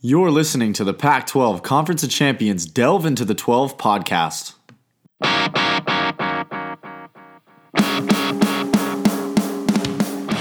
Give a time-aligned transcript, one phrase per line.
[0.00, 4.54] You're listening to the Pac 12 Conference of Champions Delve into the 12 podcast.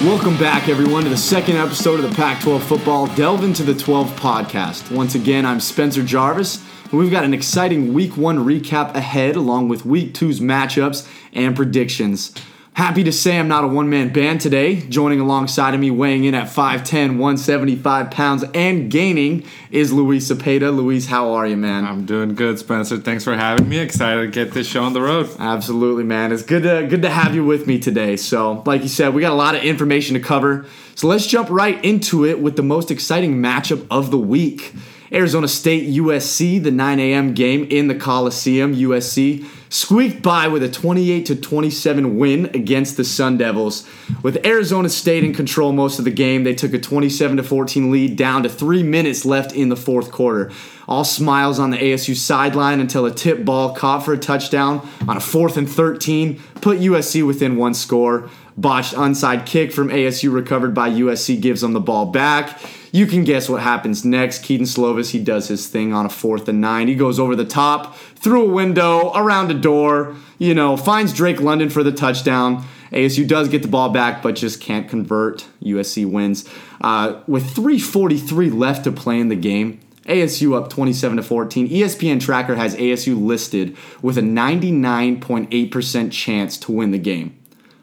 [0.06, 3.74] Welcome back, everyone, to the second episode of the Pac 12 Football Delve into the
[3.74, 4.96] 12 podcast.
[4.96, 9.70] Once again, I'm Spencer Jarvis, and we've got an exciting week one recap ahead, along
[9.70, 12.32] with week two's matchups and predictions.
[12.78, 14.82] Happy to say I'm not a one man band today.
[14.82, 20.72] Joining alongside of me, weighing in at 5'10, 175 pounds, and gaining is Luis Cepeda.
[20.72, 21.86] Luis, how are you, man?
[21.86, 22.98] I'm doing good, Spencer.
[22.98, 23.80] Thanks for having me.
[23.80, 25.28] Excited to get this show on the road.
[25.40, 26.32] Absolutely, man.
[26.32, 28.16] It's good to good to have you with me today.
[28.16, 30.68] So, like you said, we got a lot of information to cover.
[30.94, 34.72] So let's jump right into it with the most exciting matchup of the week.
[35.12, 37.34] Arizona State USC, the 9 a.m.
[37.34, 38.76] game in the Coliseum.
[38.76, 43.88] USC squeaked by with a 28 to 27 win against the Sun Devils.
[44.22, 47.92] With Arizona State in control most of the game, they took a 27 to 14
[47.92, 50.52] lead down to 3 minutes left in the fourth quarter.
[50.88, 55.18] All smiles on the ASU sideline until a tip ball caught for a touchdown on
[55.18, 58.30] a 4th and 13 put USC within one score.
[58.58, 62.60] Botched onside kick from ASU recovered by USC gives them the ball back.
[62.92, 64.44] You can guess what happens next.
[64.44, 66.88] Kedon Slovis, he does his thing on a fourth and nine.
[66.88, 71.40] He goes over the top, through a window, around a door, you know, finds Drake
[71.40, 72.66] London for the touchdown.
[72.92, 75.46] ASU does get the ball back, but just can't convert.
[75.62, 76.50] USC wins.
[76.82, 81.70] Uh, with 3.43 left to play in the game, ASU up 27 to 14.
[81.70, 87.38] ESPN Tracker has ASU listed with a 99.8% chance to win the game.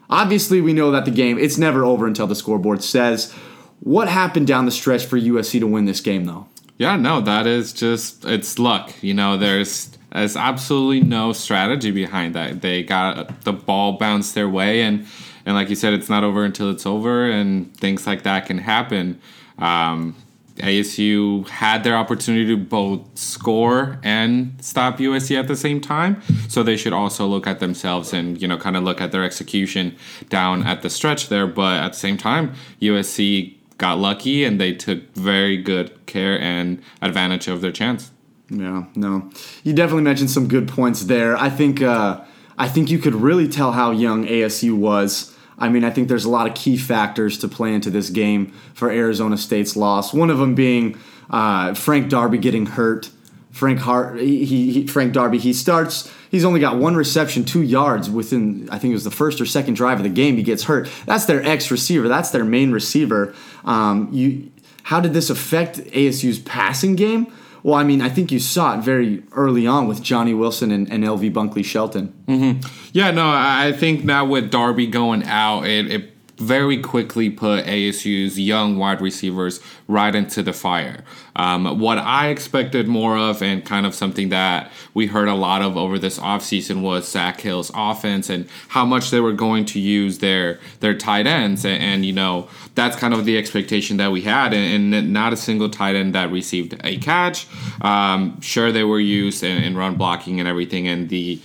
[0.09, 3.31] Obviously, we know that the game it's never over until the scoreboard says.
[3.79, 6.47] What happened down the stretch for USC to win this game, though?
[6.77, 8.93] Yeah, no, that is just it's luck.
[9.01, 12.61] You know, there's there's absolutely no strategy behind that.
[12.61, 15.05] They got the ball bounced their way, and
[15.45, 18.57] and like you said, it's not over until it's over, and things like that can
[18.57, 19.19] happen.
[19.57, 20.15] Um,
[20.57, 26.21] ASU had their opportunity to both score and stop USC at the same time.
[26.47, 29.23] So they should also look at themselves and, you know, kind of look at their
[29.23, 29.95] execution
[30.29, 31.47] down at the stretch there.
[31.47, 36.81] But at the same time, USC got lucky and they took very good care and
[37.01, 38.11] advantage of their chance.
[38.49, 39.29] Yeah, no.
[39.63, 41.35] You definitely mentioned some good points there.
[41.35, 42.21] I think uh,
[42.57, 46.25] I think you could really tell how young ASU was I mean, I think there's
[46.25, 50.13] a lot of key factors to play into this game for Arizona State's loss.
[50.13, 50.97] One of them being
[51.29, 53.09] uh, Frank Darby getting hurt.
[53.51, 56.11] Frank Hart, he, he, Frank Darby, he starts.
[56.29, 58.67] He's only got one reception, two yards within.
[58.69, 60.35] I think it was the first or second drive of the game.
[60.35, 60.89] He gets hurt.
[61.05, 62.09] That's their ex receiver.
[62.09, 63.33] That's their main receiver.
[63.63, 64.51] Um, you,
[64.83, 67.31] how did this affect ASU's passing game?
[67.65, 70.87] Well, I mean, I think you saw it very early on with Johnny Wilson and,
[70.91, 72.13] and LV Bunkley Shelton.
[72.27, 72.61] Mm-hmm.
[72.93, 78.39] Yeah, no, I think now with Darby going out, it, it very quickly put ASU's
[78.39, 81.03] young wide receivers right into the fire.
[81.35, 85.61] Um, what I expected more of, and kind of something that we heard a lot
[85.61, 89.79] of over this offseason, was Zak Hill's offense and how much they were going to
[89.79, 91.65] use their their tight ends.
[91.65, 94.53] And, and you know, that's kind of the expectation that we had.
[94.53, 97.47] And, and not a single tight end that received a catch.
[97.81, 101.39] Um, sure, they were used in, in run blocking and everything, and the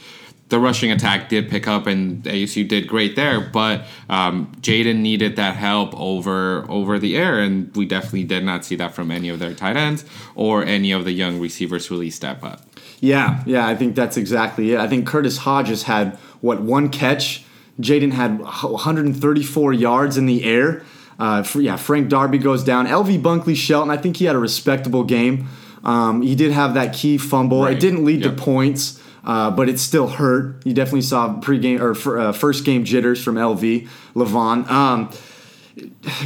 [0.51, 3.41] the rushing attack did pick up, and ASU did great there.
[3.41, 8.65] But um, Jayden needed that help over over the air, and we definitely did not
[8.65, 12.11] see that from any of their tight ends or any of the young receivers really
[12.11, 12.63] step up.
[13.01, 14.81] Yeah, yeah, I think that's exactly it.
[14.81, 17.45] I think Curtis Hodges had what one catch.
[17.81, 20.83] Jayden had 134 yards in the air.
[21.19, 22.87] Uh, for, yeah, Frank Darby goes down.
[22.87, 25.49] LV Bunkley Shelton, I think he had a respectable game.
[25.83, 27.63] Um, he did have that key fumble.
[27.63, 27.77] Right.
[27.77, 28.37] It didn't lead yep.
[28.37, 29.03] to points.
[29.25, 30.65] Uh, but it still hurt.
[30.65, 34.69] You definitely saw pregame or uh, first game jitters from LV Levon.
[34.71, 35.11] Um,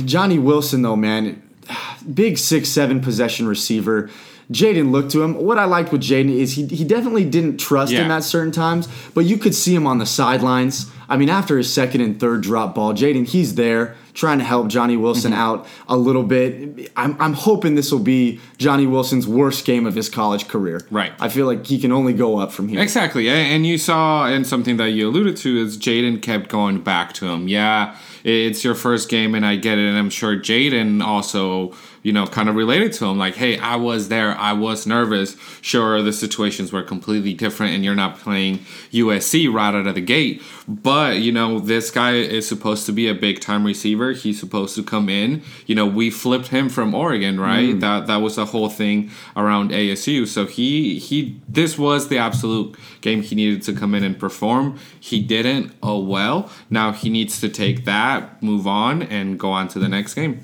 [0.05, 1.43] Johnny Wilson, though, man,
[2.13, 4.11] big six seven possession receiver.
[4.51, 5.35] Jayden looked to him.
[5.35, 8.03] What I liked with Jayden is he, he definitely didn't trust yeah.
[8.03, 10.91] him at certain times, but you could see him on the sidelines.
[11.09, 14.69] I mean, after his second and third drop ball, Jayden, he's there trying to help
[14.69, 15.41] Johnny Wilson mm-hmm.
[15.41, 16.91] out a little bit.
[16.97, 20.81] I'm, I'm hoping this will be Johnny Wilson's worst game of his college career.
[20.91, 21.13] Right.
[21.21, 22.81] I feel like he can only go up from here.
[22.81, 23.29] Exactly.
[23.29, 27.27] And you saw, and something that you alluded to is Jayden kept going back to
[27.27, 27.49] him.
[27.49, 29.87] Yeah, it's your first game, and I get it.
[29.87, 31.75] And I'm sure Jayden also
[32.05, 33.19] you know, kind of related to him.
[33.19, 34.37] Like, hey, I was there.
[34.37, 35.37] I was nervous.
[35.63, 38.59] Sure, the situations were completely different and you're not playing
[38.93, 40.43] USC right out of the gate.
[40.69, 44.13] But, you know, this guy is supposed to be a big time receiver.
[44.13, 45.43] He's supposed to come in.
[45.67, 47.71] You know, we flipped him from Oregon, right?
[47.71, 47.81] Mm.
[47.81, 50.27] That that was the whole thing around ASU.
[50.29, 54.79] So he he this was the absolute game he needed to come in and perform.
[55.01, 55.73] He didn't.
[55.83, 56.51] Oh well.
[56.69, 60.41] Now he needs to take that, move on, and go on to the next game.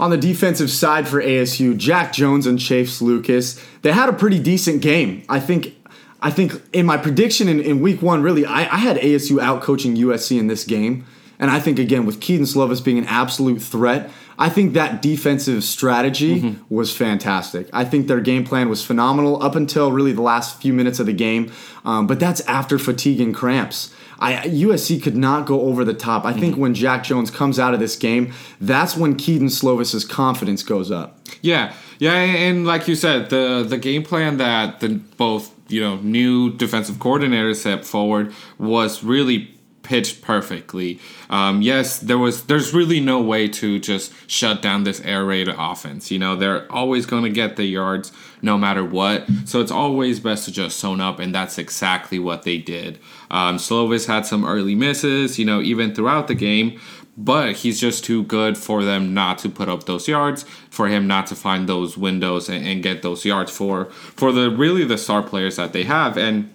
[0.00, 4.38] On the defensive side for ASU, Jack Jones and Chase Lucas, they had a pretty
[4.38, 5.22] decent game.
[5.28, 5.76] I think
[6.22, 9.62] I think in my prediction in, in week one, really, I, I had ASU out
[9.62, 11.04] coaching USC in this game.
[11.38, 15.64] And I think, again, with Kedon Slovis being an absolute threat, I think that defensive
[15.64, 16.74] strategy mm-hmm.
[16.74, 17.68] was fantastic.
[17.72, 21.06] I think their game plan was phenomenal up until really the last few minutes of
[21.06, 21.50] the game.
[21.84, 23.94] Um, but that's after fatigue and cramps.
[24.20, 26.24] I, USC could not go over the top.
[26.24, 26.40] I mm-hmm.
[26.40, 30.90] think when Jack Jones comes out of this game, that's when Kedon Slovis's confidence goes
[30.90, 31.18] up.
[31.40, 35.96] Yeah, yeah, and like you said, the the game plan that the both you know
[35.96, 39.54] new defensive coordinators set forward was really
[39.90, 41.00] pitched perfectly.
[41.30, 42.44] Um, yes, there was.
[42.44, 46.12] There's really no way to just shut down this air raid offense.
[46.12, 49.26] You know, they're always going to get the yards no matter what.
[49.46, 53.00] So it's always best to just zone up, and that's exactly what they did.
[53.32, 55.40] Um, Slovis had some early misses.
[55.40, 56.80] You know, even throughout the game.
[57.16, 61.06] But he's just too good for them not to put up those yards, for him
[61.06, 63.86] not to find those windows and, and get those yards for
[64.20, 66.16] for the really the star players that they have.
[66.16, 66.48] And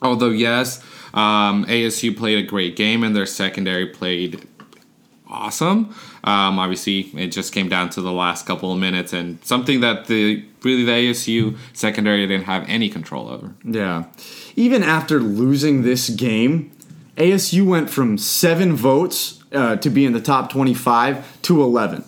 [0.00, 0.82] although yes,
[1.14, 4.46] um, ASU played a great game and their secondary played
[5.28, 5.94] awesome.
[6.24, 10.06] Um, obviously, it just came down to the last couple of minutes and something that
[10.06, 13.54] the really the ASU secondary didn't have any control over.
[13.64, 14.04] Yeah,
[14.56, 16.72] even after losing this game,
[17.16, 22.04] ASU went from seven votes uh, to be in the top twenty-five to eleven.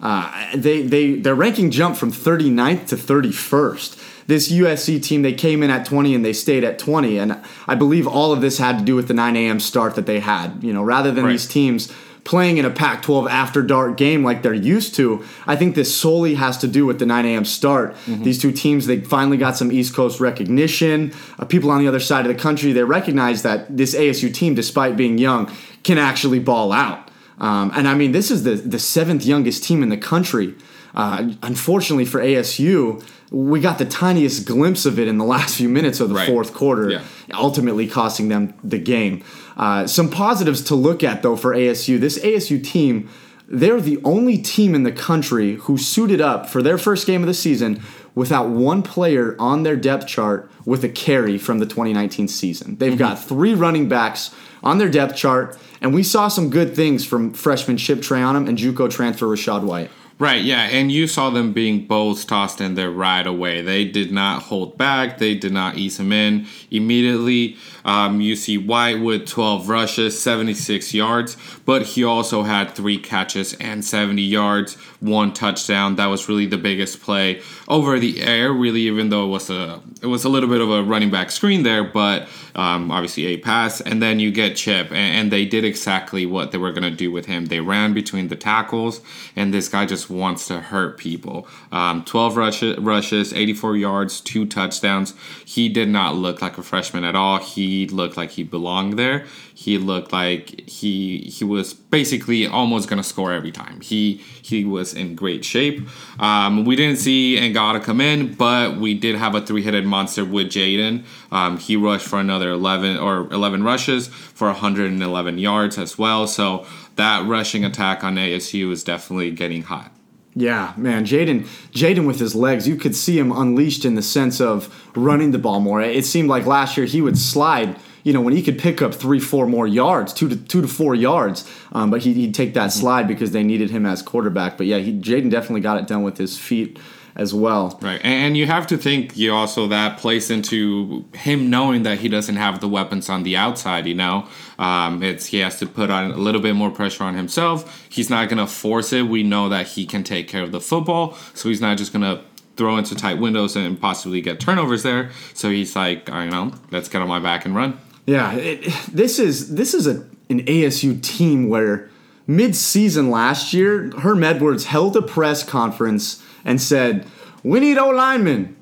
[0.00, 5.62] Uh, they they their ranking jumped from 39th to 31st this USC team, they came
[5.62, 7.18] in at 20 and they stayed at 20.
[7.18, 9.60] And I believe all of this had to do with the 9 a.m.
[9.60, 10.62] start that they had.
[10.62, 11.32] You know, rather than right.
[11.32, 11.92] these teams
[12.24, 15.94] playing in a Pac 12 after dark game like they're used to, I think this
[15.94, 17.44] solely has to do with the 9 a.m.
[17.44, 17.94] start.
[17.94, 18.24] Mm-hmm.
[18.24, 21.14] These two teams, they finally got some East Coast recognition.
[21.38, 24.56] Uh, people on the other side of the country, they recognize that this ASU team,
[24.56, 25.50] despite being young,
[25.84, 27.08] can actually ball out.
[27.38, 30.56] Um, and I mean, this is the, the seventh youngest team in the country.
[30.96, 35.68] Uh, unfortunately for ASU, we got the tiniest glimpse of it in the last few
[35.68, 36.28] minutes of the right.
[36.28, 37.02] fourth quarter, yeah.
[37.34, 39.22] ultimately costing them the game.
[39.56, 42.00] Uh, some positives to look at, though, for ASU.
[42.00, 43.10] This ASU team,
[43.46, 47.26] they're the only team in the country who suited up for their first game of
[47.26, 47.82] the season
[48.14, 52.76] without one player on their depth chart with a carry from the 2019 season.
[52.76, 52.98] They've mm-hmm.
[52.98, 57.34] got three running backs on their depth chart, and we saw some good things from
[57.34, 59.90] freshman Chip Trayanum and JUCO transfer Rachaad White.
[60.18, 63.60] Right, yeah, and you saw them being both tossed in there right away.
[63.60, 65.18] They did not hold back.
[65.18, 67.58] They did not ease him in immediately.
[67.84, 71.36] Um, you see White with 12 rushes, 76 yards,
[71.66, 75.96] but he also had three catches and 70 yards, one touchdown.
[75.96, 78.52] That was really the biggest play over the air.
[78.52, 81.30] Really, even though it was a it was a little bit of a running back
[81.30, 83.80] screen there, but um, obviously a pass.
[83.80, 86.90] And then you get Chip, and, and they did exactly what they were going to
[86.90, 87.46] do with him.
[87.46, 89.00] They ran between the tackles,
[89.36, 91.46] and this guy just wants to hurt people.
[91.72, 95.14] Um, 12 rushes, rushes, 84 yards, two touchdowns.
[95.44, 97.38] He did not look like a freshman at all.
[97.38, 99.24] He looked like he belonged there.
[99.56, 103.80] He looked like he he was basically almost gonna score every time.
[103.80, 105.80] He he was in great shape.
[106.20, 110.48] Um, we didn't see Ngata come in, but we did have a three-headed monster with
[110.48, 111.04] Jayden.
[111.32, 116.26] Um, he rushed for another 11 or 11 rushes for 111 yards as well.
[116.26, 116.66] So
[116.96, 119.95] that rushing attack on ASU is definitely getting hot.
[120.38, 124.38] Yeah, man, Jayden, Jayden with his legs, you could see him unleashed in the sense
[124.38, 125.80] of running the ball more.
[125.80, 128.94] It seemed like last year he would slide, you know, when he could pick up
[128.94, 132.52] three, four more yards, two to two to four yards, um, but he, would take
[132.52, 132.80] that mm-hmm.
[132.80, 134.58] slide because they needed him as quarterback.
[134.58, 136.78] But yeah, Jayden definitely got it done with his feet
[137.16, 137.78] as well.
[137.82, 142.08] Right, and you have to think you also that plays into him knowing that he
[142.08, 143.86] doesn't have the weapons on the outside.
[143.86, 147.14] You know, um, it's he has to put on a little bit more pressure on
[147.14, 147.86] himself.
[147.88, 149.02] He's not going to force it.
[149.02, 152.02] We know that he can take care of the football, so he's not just going
[152.02, 152.22] to
[152.56, 155.10] throw into tight windows and possibly get turnovers there.
[155.34, 157.78] So he's like, I know, let's get on my back and run.
[158.06, 161.88] Yeah, it, this is this is a an ASU team where
[162.26, 167.06] mid-season last year, Herm Edwards held a press conference and said,
[167.42, 168.56] "We need O linemen."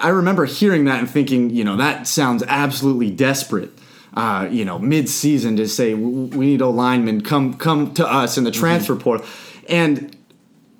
[0.00, 3.70] I remember hearing that and thinking, you know, that sounds absolutely desperate.
[4.14, 8.44] Uh, you know, mid-season to say we need O linemen, come come to us in
[8.44, 8.60] the mm-hmm.
[8.60, 9.02] transfer mm-hmm.
[9.02, 9.26] portal,
[9.68, 10.16] and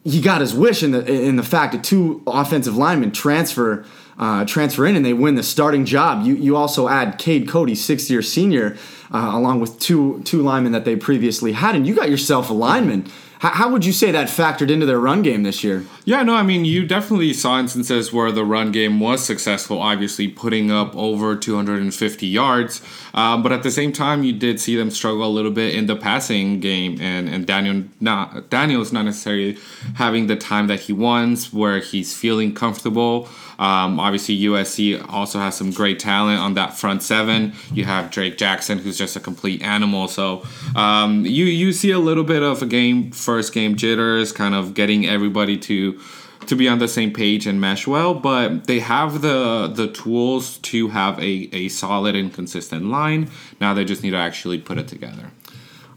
[0.04, 3.84] he got his wish in the in the fact that two offensive linemen transfer
[4.18, 6.25] uh, transfer in and they win the starting job.
[6.25, 8.76] You you also add Cade Cody, sixth year senior,
[9.12, 12.54] uh, along with two two linemen that they previously had, and you got yourself a
[12.54, 13.06] lineman
[13.52, 15.84] How, would you say that factored into their run game this year?
[16.06, 20.28] Yeah, no, I mean, you definitely saw instances where the run game was successful, obviously
[20.28, 22.80] putting up over 250 yards.
[23.12, 25.86] Um, but at the same time, you did see them struggle a little bit in
[25.86, 29.58] the passing game, and, and Daniel not Daniel's not necessarily
[29.96, 33.28] having the time that he wants, where he's feeling comfortable.
[33.58, 37.52] Um, obviously, USC also has some great talent on that front seven.
[37.72, 40.08] You have Drake Jackson, who's just a complete animal.
[40.08, 44.54] So um, you you see a little bit of a game first game jitters, kind
[44.54, 45.98] of getting everybody to
[46.46, 48.14] to be on the same page and mesh well.
[48.14, 53.28] But they have the the tools to have a, a solid and consistent line.
[53.60, 55.32] Now they just need to actually put it together.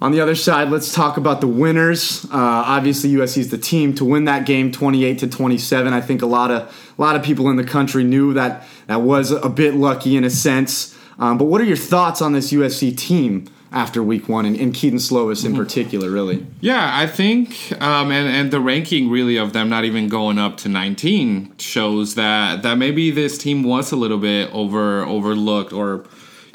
[0.02, 2.26] On the other side, let's talk about the winners.
[2.26, 5.94] Uh, obviously, USC is the team to win that game, 28 to 27.
[5.94, 6.62] I think a lot of
[6.98, 10.24] a lot of people in the country knew that that was a bit lucky in
[10.24, 10.98] a sense.
[11.20, 14.74] Um, but what are your thoughts on this USC team after Week One and, and
[14.74, 16.10] Kedon Slovis in particular?
[16.10, 16.46] Really?
[16.62, 20.58] Yeah, I think, um, and and the ranking really of them not even going up
[20.58, 26.06] to 19 shows that that maybe this team was a little bit over overlooked or,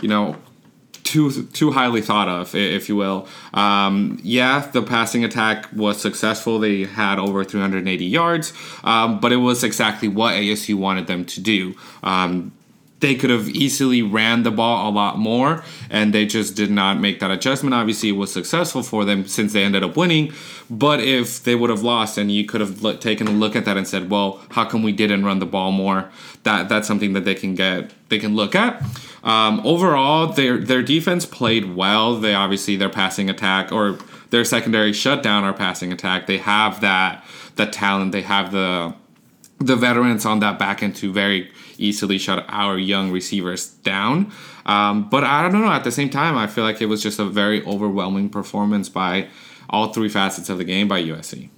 [0.01, 0.37] you know,
[1.13, 3.29] too too highly thought of, if you will.
[3.53, 6.59] Um, yeah, the passing attack was successful.
[6.59, 8.53] They had over 380 yards,
[8.85, 11.75] um, but it was exactly what ASU wanted them to do.
[13.03, 17.01] They could have easily ran the ball a lot more, and they just did not
[17.01, 17.75] make that adjustment.
[17.75, 20.33] Obviously, it was successful for them since they ended up winning.
[20.71, 23.77] But if they would have lost, and you could have taken a look at that
[23.77, 26.11] and said, "Well, how come we didn't run the ball more?"
[26.45, 28.81] That that's something that they can get, they can look at.
[29.25, 32.15] Um, overall, their their defense played well.
[32.15, 33.99] They obviously their passing attack or
[34.31, 36.29] their secondary shut down our passing attack.
[36.29, 37.25] They have that
[37.57, 38.13] the talent.
[38.13, 38.95] They have the
[39.59, 41.51] the veterans on that back end to very
[41.83, 44.33] easily shut our young receivers down.
[44.65, 45.71] Um, but I don't know.
[45.71, 49.29] At the same time, I feel like it was just a very overwhelming performance by
[49.69, 51.49] all three facets of the game by USC.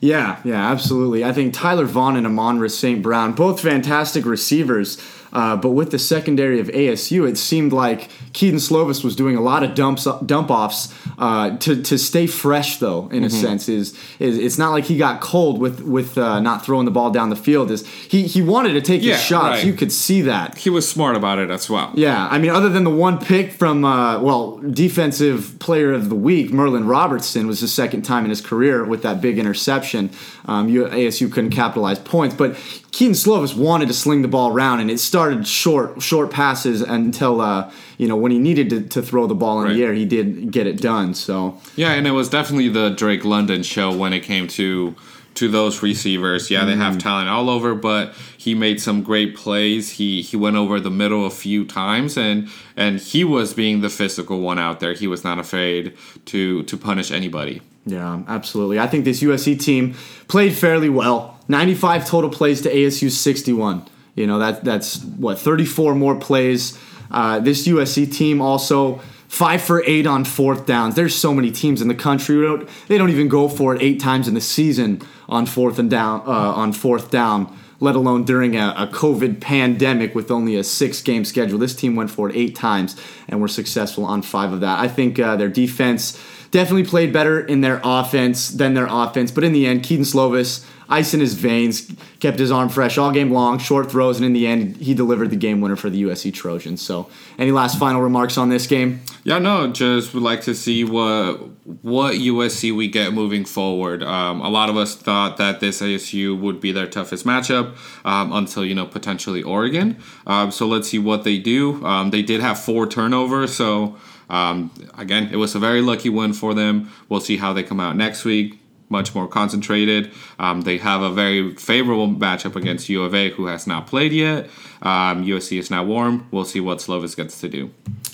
[0.00, 1.24] Yeah, yeah, absolutely.
[1.24, 3.02] I think Tyler Vaughn and Amon St.
[3.02, 4.96] Brown, both fantastic receivers.
[5.32, 9.40] Uh, but with the secondary of ASU, it seemed like Kedon Slovis was doing a
[9.40, 13.08] lot of dumps, dump offs uh, to, to stay fresh, though.
[13.08, 13.24] In mm-hmm.
[13.24, 16.84] a sense, is, is it's not like he got cold with with uh, not throwing
[16.84, 17.70] the ball down the field.
[17.70, 19.58] Is he he wanted to take yeah, his shots?
[19.58, 19.66] Right.
[19.66, 21.92] You could see that he was smart about it as well.
[21.94, 26.14] Yeah, I mean, other than the one pick from uh, well, defensive player of the
[26.14, 30.10] week, Merlin Robertson was the second time in his career with that big interception.
[30.46, 32.56] Um, ASU couldn't capitalize points, but
[32.90, 37.40] Kedon Slovis wanted to sling the ball around, and it started short, short passes until
[37.40, 39.74] uh, you know when he needed to, to throw the ball in right.
[39.74, 41.14] the air, he did get it done.
[41.14, 44.96] So yeah, and it was definitely the Drake London show when it came to
[45.34, 46.50] to those receivers.
[46.50, 46.98] Yeah, they have mm-hmm.
[46.98, 49.92] talent all over, but he made some great plays.
[49.92, 53.90] He he went over the middle a few times, and and he was being the
[53.90, 54.94] physical one out there.
[54.94, 57.60] He was not afraid to to punish anybody.
[57.88, 58.78] Yeah, absolutely.
[58.78, 59.94] I think this USC team
[60.28, 61.38] played fairly well.
[61.48, 63.86] 95 total plays to ASU 61.
[64.14, 66.78] You know, that that's what 34 more plays.
[67.10, 70.96] Uh, this USC team also five for eight on fourth downs.
[70.96, 73.82] There's so many teams in the country who don't they don't even go for it
[73.82, 77.56] eight times in the season on fourth and down uh, on fourth down.
[77.80, 81.58] Let alone during a, a COVID pandemic with only a six game schedule.
[81.58, 84.80] This team went for it eight times and were successful on five of that.
[84.80, 89.30] I think uh, their defense definitely played better in their offense than their offense.
[89.30, 93.12] But in the end, Kedon Slovis, ice in his veins, kept his arm fresh all
[93.12, 96.02] game long, short throws, and in the end, he delivered the game winner for the
[96.04, 96.80] USC Trojans.
[96.80, 99.00] So, any last final remarks on this game?
[99.24, 101.40] Yeah, no, just would like to see what
[101.82, 104.02] what USC we get moving forward.
[104.02, 107.76] Um, a lot of us thought that this ASU would be their toughest matchup
[108.06, 109.98] um, until you know potentially Oregon.
[110.26, 111.84] Um, so let's see what they do.
[111.84, 113.96] Um, they did have four turnovers, so.
[114.28, 116.90] Um, again, it was a very lucky win for them.
[117.08, 118.60] We'll see how they come out next week.
[118.90, 120.12] Much more concentrated.
[120.38, 124.12] Um, they have a very favorable matchup against U of A, who has not played
[124.12, 124.46] yet.
[124.80, 126.26] Um, USC is now warm.
[126.30, 127.70] We'll see what Slovis gets to do.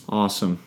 [0.08, 0.58] Awesome.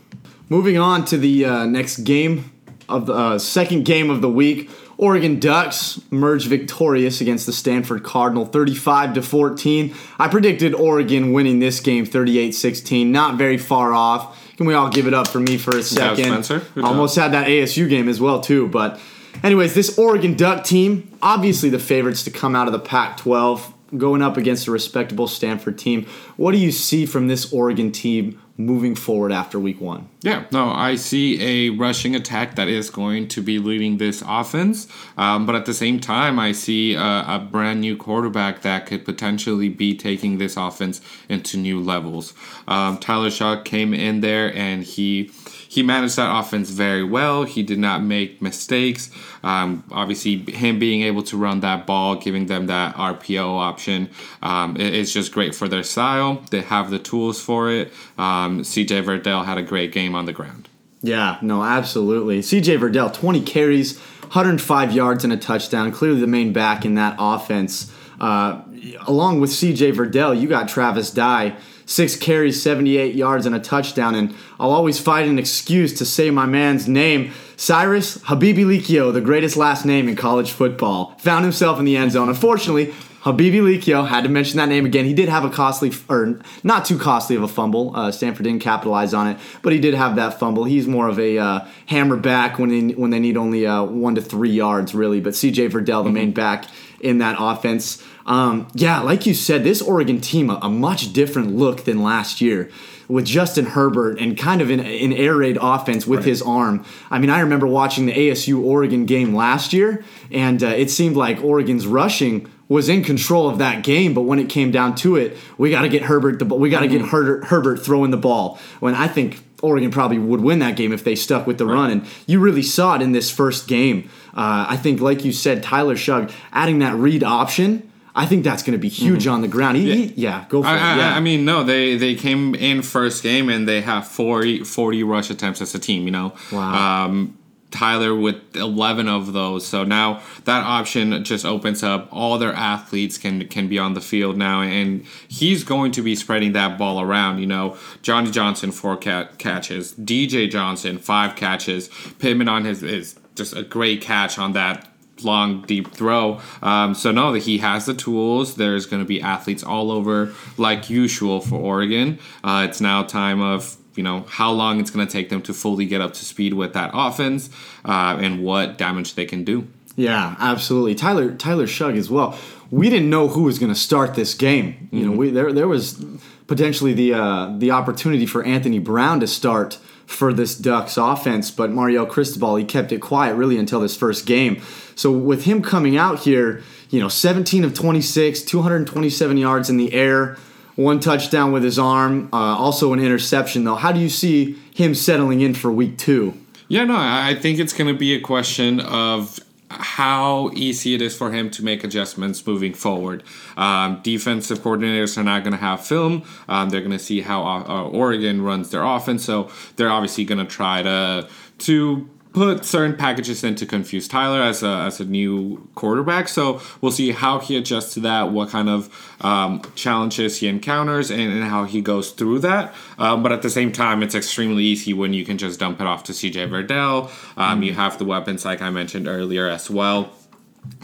[0.50, 2.52] Moving on to the uh, next game
[2.88, 4.70] of the uh, second game of the week.
[4.98, 9.94] Oregon Ducks emerged victorious against the Stanford Cardinal 35 to 14.
[10.18, 14.47] I predicted Oregon winning this game 38-16, not very far off.
[14.58, 16.26] Can we all give it up for me for a second?
[16.44, 16.62] Spencer.
[16.84, 19.00] Almost had that ASU game as well too, but
[19.44, 24.22] anyways, this Oregon Duck team, obviously the favorites to come out of the Pac-12, going
[24.22, 26.06] up against a respectable Stanford team.
[26.36, 30.10] What do you see from this Oregon team moving forward after week one?
[30.22, 34.88] Yeah, no, I see a rushing attack that is going to be leading this offense.
[35.18, 39.06] Um, but at the same time, I see a, a, brand new quarterback that could
[39.06, 42.34] potentially be taking this offense into new levels.
[42.68, 45.32] Um, Tyler Shough came in there and he
[45.68, 47.44] he managed that offense very well.
[47.44, 49.12] He did not make mistakes.
[49.44, 54.10] Um, obviously, him being able to run that ball, giving them that RPO option,
[54.42, 56.44] um, it, it's just great for their style.
[56.52, 57.92] They have the tools for it.
[58.18, 60.70] Um, CJ Verdell had a great game on the ground.
[61.02, 62.40] Yeah, no, absolutely.
[62.40, 65.92] CJ Verdell, 20 carries, 105 yards, and a touchdown.
[65.92, 67.94] Clearly the main back in that offense.
[68.20, 68.62] Uh,
[69.06, 71.56] along with CJ Verdell, you got Travis Dye
[71.88, 74.14] six carries, 78 yards, and a touchdown.
[74.14, 77.32] And I'll always find an excuse to say my man's name.
[77.56, 82.12] Cyrus Habibi Likio, the greatest last name in college football, found himself in the end
[82.12, 82.30] zone.
[82.30, 85.06] Unfortunately, Habibi Likio had to mention that name again.
[85.06, 87.96] He did have a costly, or not too costly of a fumble.
[87.96, 90.66] Uh, Stanford didn't capitalize on it, but he did have that fumble.
[90.66, 94.16] He's more of a uh, hammer back when they, when they need only uh, one
[94.16, 95.20] to three yards, really.
[95.20, 96.14] But CJ Verdell, the mm-hmm.
[96.14, 96.68] main back
[97.00, 101.56] in that offense, um, yeah, like you said, this Oregon team, a, a, much different
[101.56, 102.70] look than last year
[103.08, 106.28] with Justin Herbert and kind of an, an air raid offense with right.
[106.28, 106.84] his arm.
[107.10, 111.16] I mean, I remember watching the ASU Oregon game last year, and uh, it seemed
[111.16, 115.16] like Oregon's rushing was in control of that game, but when it came down to
[115.16, 116.98] it, we got to get Herbert the we got to mm-hmm.
[116.98, 118.60] get Herbert, Herbert throwing the ball.
[118.82, 121.76] When I think Oregon probably would win that game if they stuck with the right.
[121.76, 124.10] run, and you really saw it in this first game.
[124.36, 128.64] Uh, I think, like you said, Tyler Shough adding that read option I think that's
[128.64, 129.34] going to be huge mm-hmm.
[129.34, 129.78] on the ground.
[129.78, 129.96] He, yeah.
[129.96, 130.46] He, yeah.
[130.50, 130.98] go for I, it.
[130.98, 131.16] Yeah.
[131.16, 135.30] I, mean, no, they they came in first game and they have 40, 40 rush
[135.30, 136.06] attempts as a team.
[136.06, 137.06] You know, wow.
[137.06, 137.38] Um,
[137.70, 139.68] Tyler with 11 of those.
[139.68, 142.08] So now that option just opens up.
[142.12, 146.16] All their athletes can can be on the field now, and he's going to be
[146.16, 147.38] spreading that ball around.
[147.38, 153.20] You know, Johnny Johnson four cat- catches, DJ Johnson five catches, Pittman on his is
[153.36, 154.88] just a great catch on that
[155.24, 156.40] long deep throw.
[156.62, 158.56] Um, so no, that he has the tools.
[158.56, 162.20] There's going to be athletes all over like usual for Oregon.
[162.44, 165.54] Uh, it's now time of you know how long it's going to take them to
[165.54, 167.50] fully get up to speed with that offense
[167.86, 169.68] uh, and what damage they can do.
[169.96, 170.94] Yeah, absolutely.
[170.96, 172.38] Tyler Tyler Shough as well.
[172.70, 174.90] We didn't know who was going to start this game.
[174.92, 175.10] You mm-hmm.
[175.10, 176.04] know, we there there was
[176.46, 181.70] potentially the uh, the opportunity for Anthony Brown to start for this Ducks offense, but
[181.70, 184.62] Mario Cristobal he kept it quiet really until this first game.
[184.96, 189.94] So with him coming out here, you know, 17 of 26, 227 yards in the
[189.94, 190.38] air,
[190.76, 193.76] one touchdown with his arm, uh, also an interception though.
[193.76, 196.34] How do you see him settling in for week two?
[196.70, 201.16] Yeah, no, I think it's going to be a question of how easy it is
[201.16, 203.24] for him to make adjustments moving forward.
[203.58, 206.24] Um, defensive coordinators are not going to have film.
[206.48, 210.46] Um, they're going to see how uh, Oregon runs their offense, so they're obviously going
[210.46, 211.28] to try to
[211.60, 216.28] to put certain packages in to confuse Tyler as a, as a new quarterback.
[216.28, 221.10] So we'll see how he adjusts to that, what kind of um, challenges he encounters,
[221.10, 222.76] and, and, how he goes through that.
[223.00, 225.88] Um, but at the same time, it's extremely easy when you can just dump it
[225.88, 227.10] off to CJ Verdell.
[227.38, 230.12] Um, mm You have the weapons, like I mentioned earlier, as well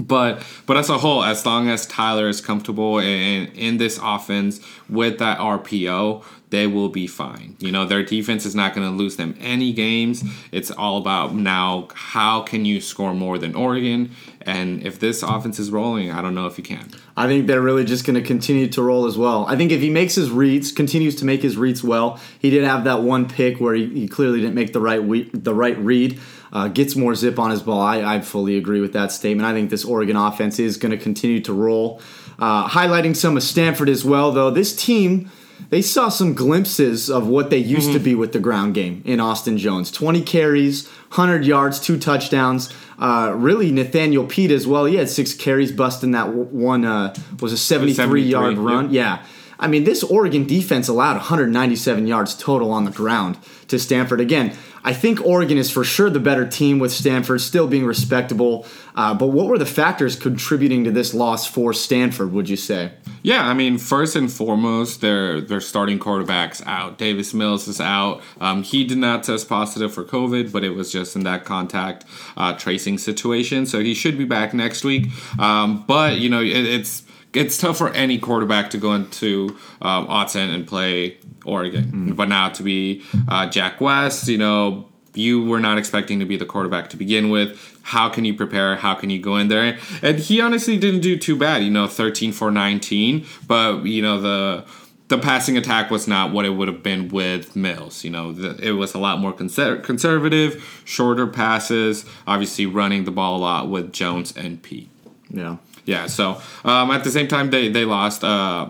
[0.02, 4.62] but but as a whole, as long as Tyler is comfortable in in this offense
[4.90, 7.56] with that RPO, they will be fine.
[7.58, 10.24] You know, their defense is not going to lose them any games.
[10.52, 14.12] It's all about now how can you score more than Oregon?
[14.44, 16.92] And if this offense is rolling, I don't know if you can.
[17.18, 19.48] I think they're really just going to continue to roll as well.
[19.48, 22.64] I think if he makes his reads, continues to make his reads well, he did
[22.66, 25.78] have that one pick where he, he clearly didn't make the right we, the right
[25.80, 26.20] read.
[26.52, 27.82] Uh, gets more zip on his ball.
[27.82, 29.48] I, I fully agree with that statement.
[29.48, 32.00] I think this Oregon offense is going to continue to roll.
[32.38, 34.52] Uh, highlighting some of Stanford as well, though.
[34.52, 35.32] This team
[35.70, 37.98] they saw some glimpses of what they used mm-hmm.
[37.98, 39.92] to be with the ground game in Austin Jones.
[39.92, 42.72] 20 carries, 100 yards, two touchdowns.
[43.00, 44.86] Uh, really, Nathaniel Peat as well.
[44.86, 48.92] He had six carries, busting that one uh, was a 73, 73 yard run.
[48.92, 49.18] Yeah.
[49.20, 49.26] yeah.
[49.60, 53.38] I mean, this Oregon defense allowed 197 yards total on the ground
[53.70, 54.20] to Stanford.
[54.20, 58.66] Again, I think Oregon is for sure the better team with Stanford still being respectable.
[58.96, 62.32] Uh, but what were the factors contributing to this loss for Stanford?
[62.34, 62.92] Would you say?
[63.24, 66.98] Yeah, I mean, first and foremost, their their starting quarterbacks out.
[66.98, 68.22] Davis Mills is out.
[68.42, 72.06] Um, he did not test positive for COVID, but it was just in that contact
[72.36, 75.08] uh, tracing situation, so he should be back next week.
[75.40, 77.03] Um, but you know, it, it's
[77.34, 81.86] it's tough for any quarterback to go into um, Autzen and play Oregon.
[81.86, 82.16] Mm.
[82.16, 86.38] But now to be uh, Jack West, you know, you were not expecting to be
[86.38, 87.80] the quarterback to begin with.
[87.84, 88.76] How can you prepare?
[88.76, 89.78] How can you go in there?
[90.02, 93.26] And he honestly didn't do too bad, you know, 13 for 19.
[93.48, 94.66] But, you know, the
[95.10, 98.04] the passing attack was not what it would have been with Mills.
[98.04, 103.12] You know, the, it was a lot more conser- conservative, shorter passes, obviously running the
[103.12, 104.90] ball a lot with Jones and Peat.
[105.30, 105.58] Yeah.
[105.86, 108.24] Yeah, so um, at the same time, they, they lost.
[108.24, 108.70] Uh,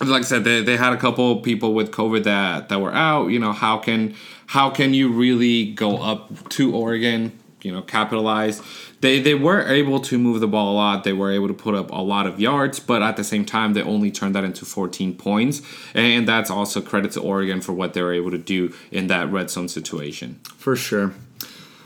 [0.00, 3.28] like I said, they, they had a couple people with COVID that, that were out.
[3.28, 4.14] You know, how can
[4.46, 7.38] how can you really go up to Oregon?
[7.62, 8.60] You know, capitalize.
[9.00, 11.04] They they were able to move the ball a lot.
[11.04, 13.74] They were able to put up a lot of yards, but at the same time,
[13.74, 15.62] they only turned that into 14 points,
[15.94, 19.30] and that's also credit to Oregon for what they were able to do in that
[19.30, 20.40] red zone situation.
[20.56, 21.14] For sure.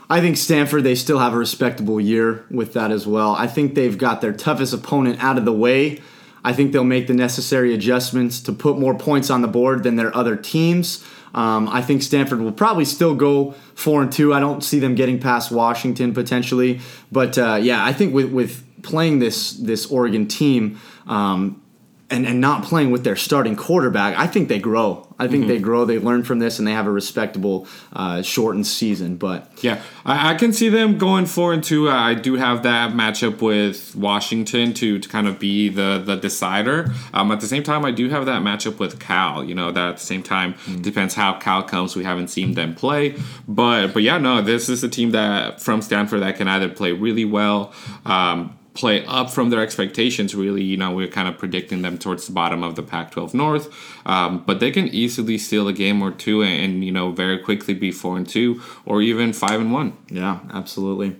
[0.09, 3.33] I think Stanford, they still have a respectable year with that as well.
[3.33, 6.01] I think they've got their toughest opponent out of the way.
[6.45, 9.97] I think they'll make the necessary adjustments to put more points on the board than
[9.97, 11.03] their other teams.
[11.33, 14.33] Um, I think Stanford will probably still go four and two.
[14.33, 16.79] I don't see them getting past Washington potentially,
[17.11, 20.79] but uh, yeah, I think with with playing this this Oregon team.
[21.05, 21.61] Um,
[22.09, 25.07] and, and not playing with their starting quarterback, I think they grow.
[25.19, 25.49] I think mm-hmm.
[25.49, 25.83] they grow.
[25.83, 29.17] They learn from this, and they have a respectable uh, shortened season.
[29.17, 31.89] But yeah, I, I, can see them going four and two.
[31.89, 36.91] I do have that matchup with Washington to, to kind of be the the decider.
[37.13, 39.43] Um, at the same time, I do have that matchup with Cal.
[39.43, 40.81] You know, that at the same time mm-hmm.
[40.81, 41.95] depends how Cal comes.
[41.95, 43.15] We haven't seen them play,
[43.47, 46.91] but but yeah, no, this is a team that from Stanford that can either play
[46.91, 47.73] really well.
[48.05, 50.35] Um, play up from their expectations.
[50.35, 53.73] Really, you know, we're kind of predicting them towards the bottom of the Pac-12 North,
[54.05, 57.39] um, but they can easily steal a game or two and, and you know very
[57.39, 59.97] quickly be four and two or even five and one.
[60.09, 61.15] Yeah, absolutely.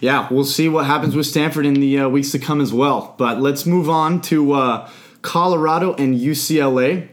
[0.00, 3.14] Yeah, we'll see what happens with Stanford in the uh, weeks to come as well.
[3.18, 4.90] But let's move on to uh,
[5.22, 7.08] Colorado and UCLA.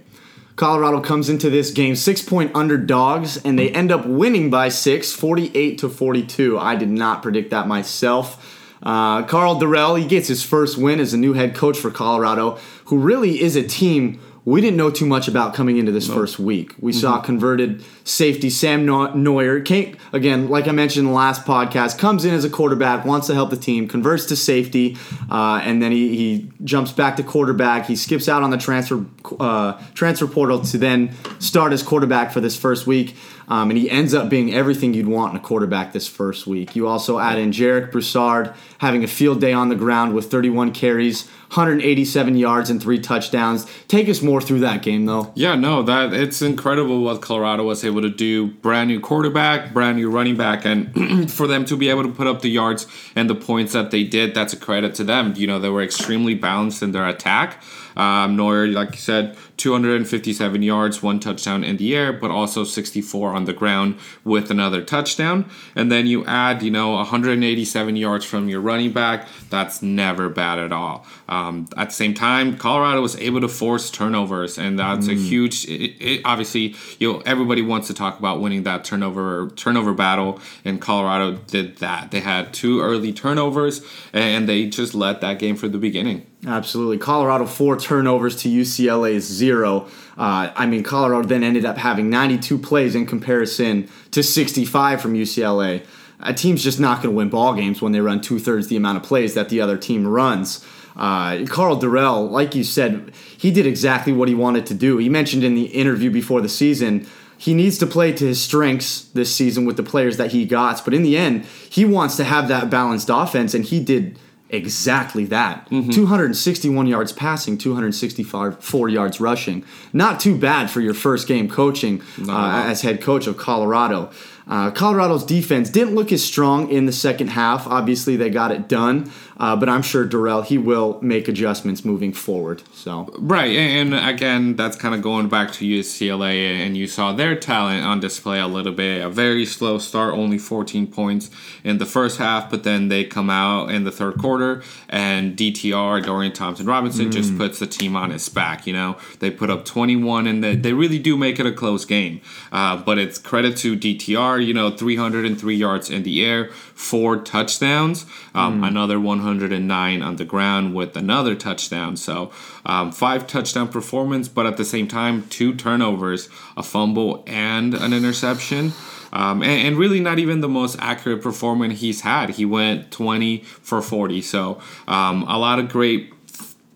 [0.55, 5.13] Colorado comes into this game six point underdogs, and they end up winning by six,
[5.13, 6.57] 48 to 42.
[6.57, 8.56] I did not predict that myself.
[8.83, 12.59] Uh, Karl Dorrell, he gets his first win as a new head coach for Colorado,
[12.85, 16.39] who really is a team we didn't know too much about coming into this first
[16.39, 16.73] week.
[16.79, 17.01] We mm-hmm.
[17.01, 19.65] saw converted safety Sam Noyer.
[19.65, 23.27] Came, again, like I mentioned in the last podcast, comes in as a quarterback, wants
[23.27, 24.95] to help the team, converts to safety,
[25.29, 27.87] uh, and then he, he jumps back to quarterback.
[27.87, 29.05] He skips out on the transfer
[29.37, 33.17] uh, transfer portal to then start as quarterback for this first week.
[33.49, 36.75] Um, and he ends up being everything you'd want in a quarterback this first week.
[36.75, 40.73] You also add in Jarek Broussard having a field day on the ground with 31
[40.73, 43.65] carries, 187 yards, and three touchdowns.
[43.87, 45.31] Take us more through that game, though.
[45.35, 48.47] Yeah, no, that it's incredible what Colorado was able to do.
[48.47, 52.27] Brand new quarterback, brand new running back, and for them to be able to put
[52.27, 55.33] up the yards and the points that they did, that's a credit to them.
[55.37, 57.61] You know, they were extremely balanced in their attack.
[57.97, 63.33] Um, Noyer, like you said, 257 yards, one touchdown in the air, but also 64
[63.33, 65.49] on the ground with another touchdown.
[65.75, 69.27] And then you add, you know, 187 yards from your running back.
[69.49, 71.05] That's never bad at all.
[71.29, 75.11] Um, at the same time, Colorado was able to force turnovers, and that's mm.
[75.11, 75.65] a huge.
[75.65, 80.39] It, it, obviously, you know, everybody wants to talk about winning that turnover turnover battle,
[80.63, 82.11] and Colorado did that.
[82.11, 86.25] They had two early turnovers, and they just led that game from the beginning.
[86.45, 86.97] Absolutely.
[86.97, 89.87] Colorado four turnovers to UCLA's zero.
[90.17, 95.13] Uh, I mean, Colorado then ended up having 92 plays in comparison to 65 from
[95.13, 95.83] UCLA.
[96.19, 98.77] A team's just not going to win ball games when they run two thirds the
[98.77, 100.65] amount of plays that the other team runs.
[100.97, 104.97] Uh, Karl Dorrell, like you said, he did exactly what he wanted to do.
[104.97, 107.07] He mentioned in the interview before the season
[107.37, 110.83] he needs to play to his strengths this season with the players that he got.
[110.83, 114.17] But in the end, he wants to have that balanced offense, and he did
[114.49, 115.69] exactly that.
[115.69, 115.91] Mm-hmm.
[115.91, 119.63] 261 yards passing, 264 yards rushing.
[119.93, 124.09] Not too bad for your first game coaching uh, as head coach of Colorado.
[124.49, 127.67] Uh, Colorado's defense didn't look as strong in the second half.
[127.67, 132.13] Obviously, they got it done, uh, but I'm sure Dorrell he will make adjustments moving
[132.13, 132.63] forward.
[132.73, 137.35] So right, and again, that's kind of going back to UCLA, and you saw their
[137.35, 139.03] talent on display a little bit.
[139.03, 141.29] A very slow start, only 14 points
[141.63, 146.03] in the first half, but then they come out in the third quarter, and DTR
[146.03, 147.11] Dorian Thompson Robinson mm.
[147.11, 148.65] just puts the team on his back.
[148.65, 151.83] You know, they put up 21, and they, they really do make it a close
[151.83, 152.21] game.
[152.51, 158.05] Uh, but it's credit to DTR you know, 303 yards in the air, four touchdowns,
[158.33, 158.67] um, mm.
[158.67, 161.97] another 109 on the ground with another touchdown.
[161.97, 162.31] So,
[162.65, 167.93] um, five touchdown performance, but at the same time, two turnovers, a fumble, and an
[167.93, 168.73] interception.
[169.13, 172.31] Um, and, and, really not even the most accurate performance he's had.
[172.31, 174.21] He went 20 for 40.
[174.21, 176.11] So um, a lot of great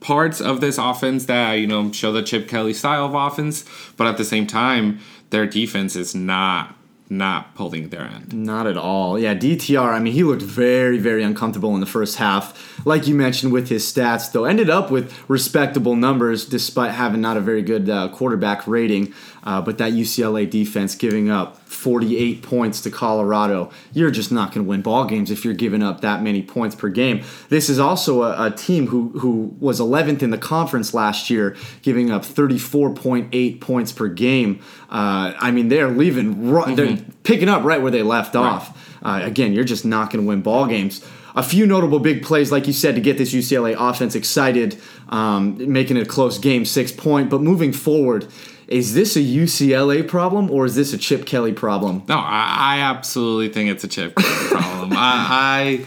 [0.02, 3.63] parts of this offense that you know show the Chip Kelly style of offense,
[3.95, 6.76] but at the same time, their defense is not
[7.12, 8.34] not pulling their end.
[8.34, 9.19] Not at all.
[9.19, 12.86] Yeah, DTR, I mean, he looked very, very uncomfortable in the first half.
[12.86, 17.36] Like you mentioned with his stats, though, ended up with respectable numbers despite having not
[17.36, 19.13] a very good uh, quarterback rating.
[19.43, 24.63] Uh, but that UCLA defense giving up 48 points to Colorado, you're just not going
[24.63, 27.23] to win ball games if you're giving up that many points per game.
[27.49, 31.57] This is also a, a team who, who was 11th in the conference last year,
[31.81, 34.61] giving up 34.8 points per game.
[34.91, 36.75] Uh, I mean, they're leaving, mm-hmm.
[36.75, 38.43] they're picking up right where they left right.
[38.43, 38.97] off.
[39.01, 41.03] Uh, again, you're just not going to win ball games.
[41.35, 45.71] A few notable big plays, like you said, to get this UCLA offense excited, um,
[45.71, 47.31] making it a close game, six point.
[47.31, 48.27] But moving forward,
[48.71, 52.03] is this a UCLA problem or is this a Chip Kelly problem?
[52.07, 54.93] No, I, I absolutely think it's a Chip Kelly problem.
[54.93, 55.86] I, I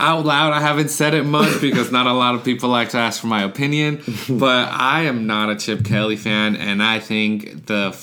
[0.00, 2.96] out loud, I haven't said it much because not a lot of people like to
[2.96, 4.02] ask for my opinion.
[4.28, 7.96] but I am not a Chip Kelly fan, and I think the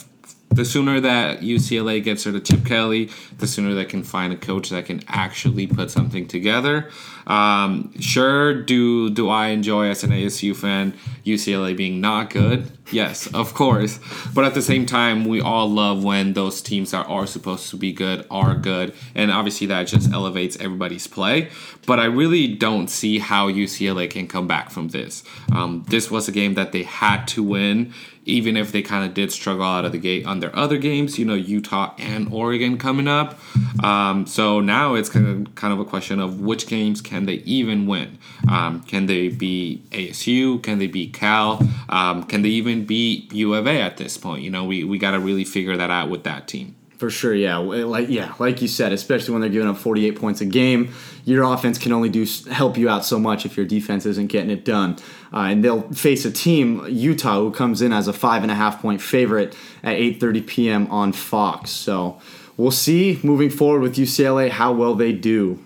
[0.49, 4.35] the sooner that UCLA gets rid of Chip Kelly, the sooner they can find a
[4.35, 6.89] coach that can actually put something together.
[7.27, 10.93] Um, sure, do do I enjoy as an ASU fan
[11.25, 12.71] UCLA being not good?
[12.89, 13.99] Yes, of course.
[14.33, 17.75] But at the same time, we all love when those teams that are supposed to
[17.75, 21.49] be good are good, and obviously that just elevates everybody's play.
[21.85, 25.23] But I really don't see how UCLA can come back from this.
[25.51, 27.93] Um, this was a game that they had to win
[28.27, 31.17] even if they kind of did struggle out of the gate on their other games,
[31.17, 33.39] you know, Utah and Oregon coming up.
[33.83, 37.35] Um, so now it's kind of kind of a question of which games can they
[37.45, 38.17] even win?
[38.49, 40.61] Um, can they be ASU?
[40.63, 41.61] Can they beat Cal?
[41.89, 44.43] Um, can they even beat U of A at this point?
[44.43, 46.76] You know, we, we got to really figure that out with that team.
[46.97, 47.57] For sure, yeah.
[47.57, 50.93] Like yeah, like you said, especially when they're giving up 48 points a game,
[51.25, 54.49] your offense can only do help you out so much if your defense isn't getting
[54.49, 54.97] it done.
[55.31, 58.55] Uh, and they'll face a team, Utah, who comes in as a five and a
[58.55, 60.87] half point favorite at 8:30 p.m.
[60.89, 61.69] on Fox.
[61.69, 62.19] So
[62.57, 65.63] we'll see moving forward with UCLA how well they do.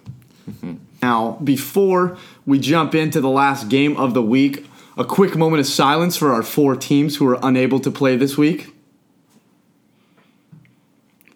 [0.49, 0.73] Mm-hmm.
[1.01, 4.65] Now, before we jump into the last game of the week,
[4.97, 8.37] a quick moment of silence for our four teams who are unable to play this
[8.37, 8.73] week.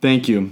[0.06, 0.52] Thank you.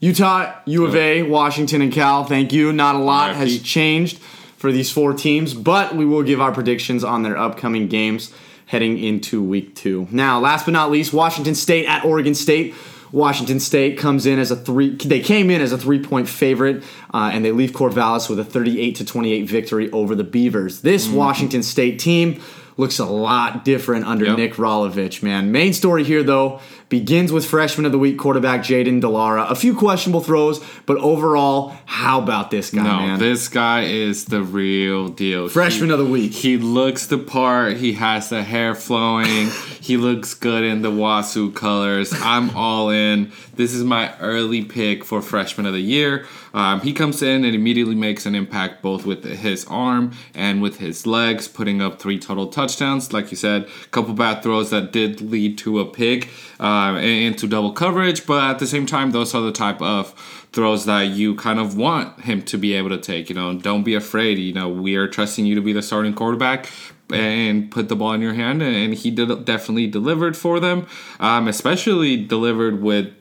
[0.00, 2.22] Utah, U of A, Washington, and Cal.
[2.24, 2.70] Thank you.
[2.70, 4.18] Not a lot has changed
[4.58, 8.30] for these four teams, but we will give our predictions on their upcoming games
[8.66, 10.06] heading into week two.
[10.10, 12.74] Now, last but not least, Washington State at Oregon State.
[13.10, 14.94] Washington State comes in as a three.
[14.96, 16.84] They came in as a three-point favorite,
[17.14, 20.82] uh, and they leave Corvallis with a 38 to 28 victory over the Beavers.
[20.82, 21.16] This mm-hmm.
[21.16, 22.42] Washington State team
[22.76, 24.36] looks a lot different under yep.
[24.36, 25.52] Nick Rolovich, man.
[25.52, 29.44] Main story here, though, begins with freshman of the week quarterback Jayden de Laura.
[29.44, 33.18] A few questionable throws, but overall, how about this guy, no, man?
[33.18, 35.48] This guy is the real deal.
[35.48, 36.32] Freshman he, of the week.
[36.32, 37.76] He looks the part.
[37.76, 39.50] He has the hair flowing.
[39.80, 42.12] he looks good in the Wazoo colors.
[42.12, 43.32] I'm all in.
[43.54, 46.26] This is my early pick for freshman of the year.
[46.52, 50.78] Um, he comes in and immediately makes an impact both with his arm and with
[50.78, 53.12] his legs, putting up three total touchdowns.
[53.12, 57.46] Like you said, a couple bad throws that did lead to a pick uh, into
[57.46, 60.12] double coverage, but at the same time, those are the type of
[60.52, 63.28] throws that you kind of want him to be able to take.
[63.28, 64.38] You know, don't be afraid.
[64.38, 66.68] You know, we are trusting you to be the starting quarterback
[67.12, 70.86] and put the ball in your hand, and he did definitely delivered for them,
[71.18, 73.12] um, especially delivered with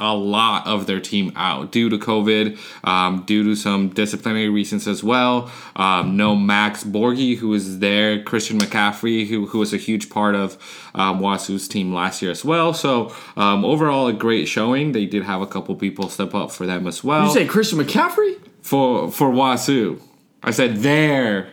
[0.00, 4.86] a lot of their team out due to COVID, um, due to some disciplinary reasons
[4.86, 5.50] as well.
[5.76, 10.34] Um, no Max Borghi, who was there, Christian McCaffrey, who, who was a huge part
[10.34, 10.56] of
[10.94, 12.72] um, Wazoo's team last year as well.
[12.74, 14.92] So um, overall, a great showing.
[14.92, 17.26] They did have a couple people step up for them as well.
[17.26, 20.00] You say Christian McCaffrey for for Wasu?
[20.42, 21.50] I said there.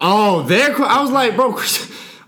[0.00, 0.74] Oh, there.
[0.82, 1.56] I was like, bro.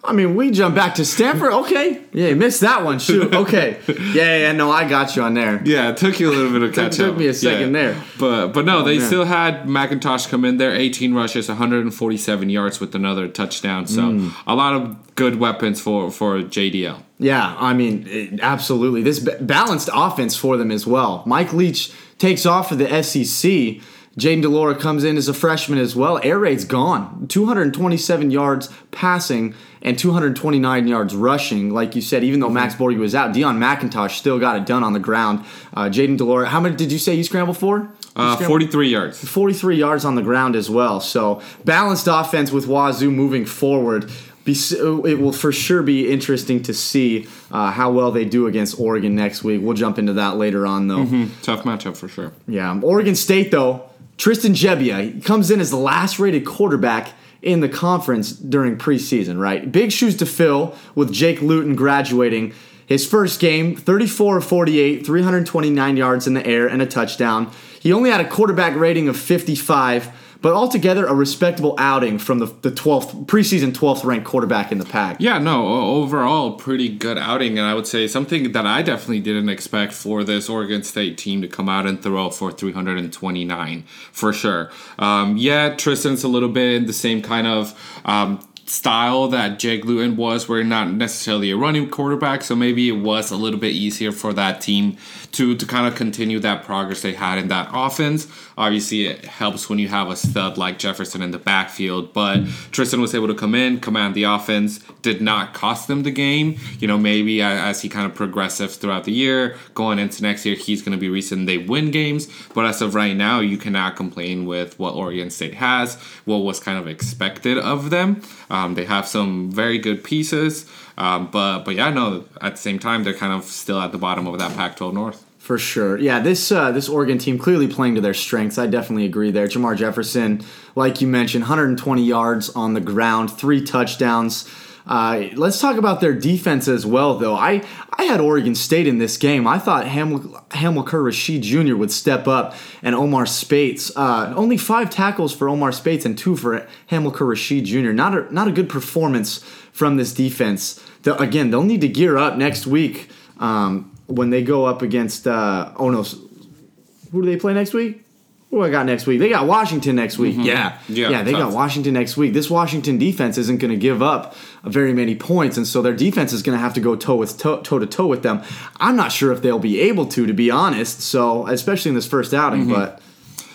[0.06, 1.52] I mean, we jump back to Stanford.
[1.52, 2.98] Okay, yeah, you missed that one.
[2.98, 3.34] Shoot.
[3.34, 5.62] Okay, yeah, yeah, no, I got you on there.
[5.64, 7.10] Yeah, it took you a little bit of catch took, up.
[7.12, 7.92] Took me a second yeah.
[7.92, 12.50] there, but but no, they oh, still had McIntosh come in there, 18 rushes, 147
[12.50, 13.86] yards with another touchdown.
[13.86, 14.32] So mm.
[14.46, 17.00] a lot of good weapons for for JDL.
[17.18, 19.02] Yeah, I mean, it, absolutely.
[19.02, 21.22] This balanced offense for them as well.
[21.26, 23.80] Mike Leach takes off for the SEC
[24.18, 26.20] Jayden de Laura comes in as a freshman as well.
[26.22, 27.26] Air raid's gone.
[27.28, 31.70] 227 yards passing and 229 yards rushing.
[31.70, 34.82] Like you said, even though Max Borghi was out, Deon McIntosh still got it done
[34.84, 35.44] on the ground.
[35.74, 37.90] Uh, Jayden de Laura, how many did you say you scrambled for?
[38.16, 39.28] Uh, 43 yards.
[39.28, 41.00] 43 yards on the ground as well.
[41.00, 44.10] So balanced offense with Wazoo moving forward.
[44.46, 49.16] it will for sure be interesting to see uh, how well they do against Oregon
[49.16, 49.60] next week.
[49.62, 51.04] We'll jump into that later on, though.
[51.04, 51.40] Mm-hmm.
[51.42, 52.32] Tough matchup for sure.
[52.46, 52.78] Yeah.
[52.80, 58.32] Oregon State, though, Tristan Gebbia comes in as the last rated quarterback in the conference
[58.32, 59.70] during preseason, right?
[59.70, 62.54] Big shoes to fill with Jake Luton graduating.
[62.86, 67.50] His first game, 34 of 48, 329 yards in the air, and a touchdown.
[67.80, 70.10] He only had a quarterback rating of 55
[70.44, 74.84] but altogether a respectable outing from the, the 12th preseason 12th ranked quarterback in the
[74.84, 75.16] Pac.
[75.18, 79.48] Yeah, no, overall pretty good outing, and I would say something that I definitely didn't
[79.48, 84.70] expect for this Oregon State team to come out and throw for 329 for sure.
[84.98, 88.02] Um, yeah, Tristan's a little bit in the same kind of.
[88.04, 92.92] Um, style that Jake Luton was, where not necessarily a running quarterback, so maybe it
[92.92, 94.96] was a little bit easier for that team
[95.34, 98.26] to to kind of continue that progress they had in that offense.
[98.56, 103.00] Obviously, it helps when you have a stud like Jefferson in the backfield, but Tristan
[103.00, 106.56] was able to come in, command the offense, did not cost them the game.
[106.78, 110.54] You know, maybe as he kind of progresses throughout the year, going into next year,
[110.54, 112.28] he's going to be reason they win games.
[112.54, 116.60] But as of right now, you cannot complain with what Oregon State has, what was
[116.60, 118.22] kind of expected of them.
[118.50, 120.66] Um, they have some very good pieces,
[120.96, 122.24] um, but but yeah, no.
[122.40, 125.23] At the same time, they're kind of still at the bottom of that Pac-12 North.
[125.44, 125.98] For sure.
[125.98, 128.56] Yeah, this uh, this Oregon team clearly playing to their strengths.
[128.56, 129.46] I definitely agree there.
[129.46, 130.42] Jermar Jefferson,
[130.74, 134.48] like you mentioned, 120 yards on the ground, three touchdowns.
[134.86, 137.34] Uh, let's talk about their defense as well, though.
[137.34, 139.46] I, I had Oregon State in this game.
[139.46, 141.76] I thought Hamil- Hamilcar Rashed Jr.
[141.76, 143.94] would step up and Omar Speights.
[143.94, 147.92] Uh, only five tackles for Omar Speights and two for Hamilcar Rashed Jr.
[147.92, 149.40] Not a, not a good performance
[149.72, 150.82] from this defense.
[151.02, 153.10] The, again, they'll need to gear up next week.
[153.38, 158.02] Um, when they go up against uh, oh no, who do they play next week?
[158.50, 159.18] Who I got next week?
[159.18, 160.34] They got Washington next week.
[160.34, 160.42] Mm-hmm.
[160.42, 161.22] Yeah, yeah, yeah.
[161.24, 161.40] They tough.
[161.40, 162.34] got Washington next week.
[162.34, 166.32] This Washington defense isn't going to give up very many points, and so their defense
[166.32, 168.42] is going to have to go toe with toe, toe to toe with them.
[168.76, 171.00] I'm not sure if they'll be able to, to be honest.
[171.00, 172.74] So especially in this first outing, mm-hmm.
[172.74, 173.02] but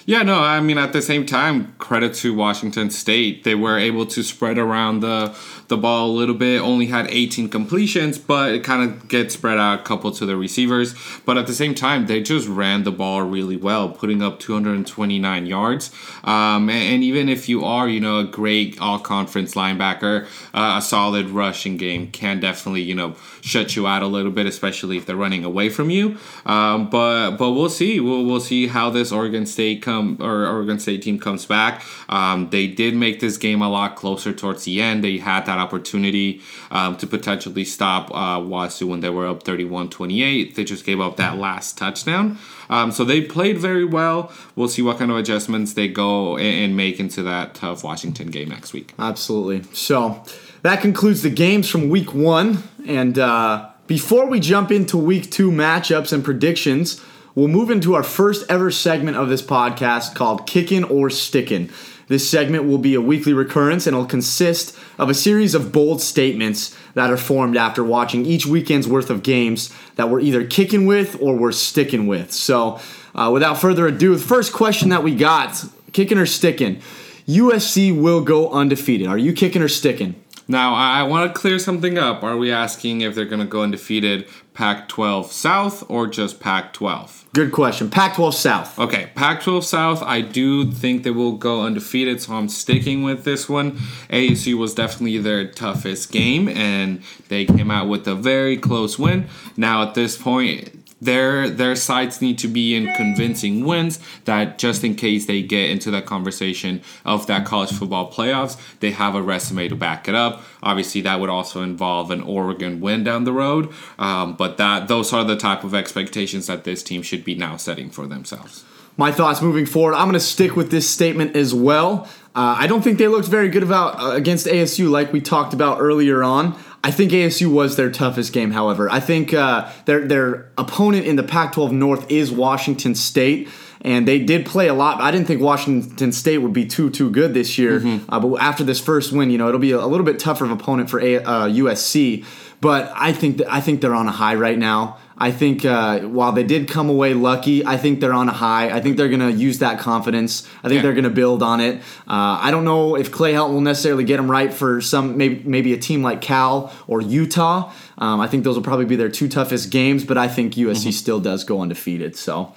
[0.06, 3.44] yeah, no, I mean at the same time, credit to Washington State.
[3.44, 5.36] They were able to spread around the
[5.69, 9.58] the ball a little bit, only had 18 completions, but it kind of gets spread
[9.58, 10.93] out a couple to the receivers.
[11.25, 15.45] But at the same time, they just ran the ball really well, putting up 229
[15.45, 15.91] yards.
[16.23, 20.75] Um, and, and, even if you are, you know, a great all conference linebacker, uh,
[20.77, 23.15] a solid rushing game can definitely, you know,
[23.50, 26.18] shut you out a little bit, especially if they're running away from you.
[26.46, 28.00] Um, but but we'll see.
[28.00, 31.84] We'll, we'll see how this Oregon State come or Oregon State team comes back.
[32.08, 35.04] Um, they did make this game a lot closer towards the end.
[35.04, 40.56] They had that opportunity um, to potentially stop uh, Wazoo when they were up 31-28.
[40.56, 42.38] They just gave up that last touchdown.
[42.70, 44.32] Um, so they played very well.
[44.56, 48.50] We'll see what kind of adjustments they go and make into that tough Washington game
[48.50, 48.94] next week.
[49.00, 49.64] Absolutely.
[49.74, 50.24] So
[50.62, 52.63] that concludes the games from week one.
[52.86, 57.02] And uh, before we jump into week two matchups and predictions,
[57.36, 61.69] we'll move into our first ever segment of this podcast called Kickin' or Stickin'.
[62.08, 66.02] This segment will be a weekly recurrence and it'll consist of a series of bold
[66.02, 70.88] statements that are formed after watching each weekend's worth of games that we're either kicking
[70.88, 72.32] with or we're sticking with.
[72.32, 72.80] So,
[73.13, 76.82] uh, without further ado, the first question that we got kicking or sticking?
[77.28, 79.08] USC will go undefeated.
[79.08, 80.15] Are you kicking or sticking?
[80.52, 82.24] Now, I want to clear something up.
[82.24, 86.74] Are we asking if they're going to go undefeated Pac 12 South or just Pac
[86.74, 87.28] 12?
[87.36, 87.92] Good question.
[87.92, 88.80] Pac 12 South.
[88.80, 93.26] Okay, Pac 12 South, I do think they will go undefeated, so I'm sticking with
[93.26, 93.74] this one.
[94.10, 99.28] ASU was definitely their toughest game, and they came out with a very close win.
[99.56, 104.84] Now, at this point, their their sides need to be in convincing wins that just
[104.84, 109.22] in case they get into that conversation of that college football playoffs, they have a
[109.22, 110.42] resume to back it up.
[110.62, 115.14] Obviously, that would also involve an Oregon win down the road, um, but that those
[115.14, 118.66] are the type of expectations that this team should be now setting for themselves.
[118.98, 119.94] My thoughts moving forward.
[119.94, 122.10] I'm going to stick with this statement as well.
[122.36, 125.54] Uh, I don't think they looked very good about uh, against ASU, like we talked
[125.54, 126.60] about earlier on.
[126.84, 128.52] I think ASU was their toughest game.
[128.52, 133.50] However, I think uh, their their opponent in the Pac-12 North is Washington State,
[133.82, 135.02] and they did play a lot.
[135.02, 138.12] I didn't think Washington State would be too too good this year, mm-hmm.
[138.12, 140.46] uh, but after this first win, you know, it'll be a, a little bit tougher
[140.46, 142.26] of opponent for a, uh, USC.
[142.62, 144.98] But I think that I think they're on a high right now.
[145.21, 148.69] I think uh, while they did come away lucky, I think they're on a high.
[148.69, 150.47] I think they're going to use that confidence.
[150.63, 150.84] I think yeah.
[150.84, 151.82] they're going to build on it.
[152.08, 155.43] Uh, I don't know if Clay Helton will necessarily get them right for some maybe
[155.43, 157.71] maybe a team like Cal or Utah.
[157.97, 160.75] Um, I think those will probably be their two toughest games, but I think USC
[160.75, 160.89] mm-hmm.
[160.91, 162.15] still does go undefeated.
[162.15, 162.55] So,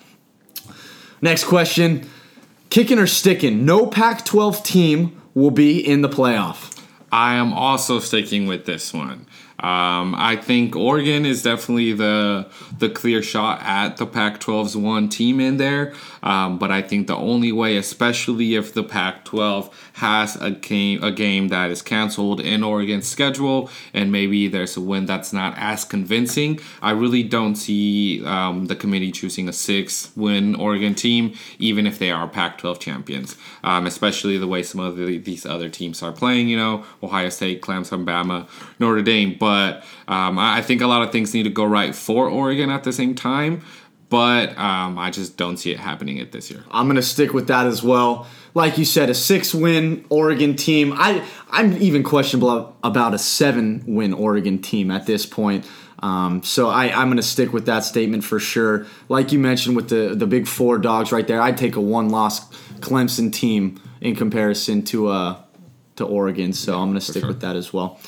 [1.21, 2.09] next question:
[2.71, 3.65] Kicking or sticking?
[3.65, 6.81] No Pac-12 team will be in the playoff.
[7.11, 9.27] I am also sticking with this one.
[9.63, 12.49] Um, I think Oregon is definitely the
[12.79, 15.95] the clear shot at the Pac-12's one team in there.
[16.25, 21.13] Um, but I think the only way, especially if the Pac-12 has a game a
[21.13, 25.85] game that is canceled in Oregon's schedule, and maybe there's a win that's not as
[25.85, 32.01] convincing, I really don't see um, the committee choosing a six-win Oregon team, even if
[32.01, 33.37] they are Pac-12 champions.
[33.63, 36.49] Um, especially the way some of the, these other teams are playing.
[36.49, 38.49] You know, Ohio State, Clemson, Bama,
[38.81, 41.95] Notre Dame, but but um, I think a lot of things need to go right
[41.95, 43.63] for Oregon at the same time.
[44.09, 46.65] But um, I just don't see it happening it this year.
[46.71, 48.27] I'm gonna stick with that as well.
[48.55, 50.95] Like you said, a six-win Oregon team.
[50.97, 55.67] I I'm even questionable about a seven-win Oregon team at this point.
[56.03, 58.87] Um, so I, I'm going to stick with that statement for sure.
[59.09, 62.53] Like you mentioned with the the big four dogs right there, I'd take a one-loss
[62.81, 65.37] Clemson team in comparison to uh
[65.97, 66.53] to Oregon.
[66.53, 67.29] So yeah, I'm going to stick sure.
[67.29, 68.01] with that as well.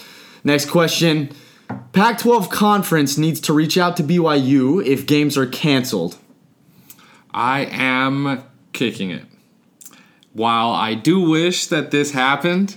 [0.45, 1.30] Next question.
[1.92, 6.18] Pac 12 conference needs to reach out to BYU if games are canceled.
[7.32, 9.24] I am kicking it.
[10.34, 12.76] While I do wish that this happened,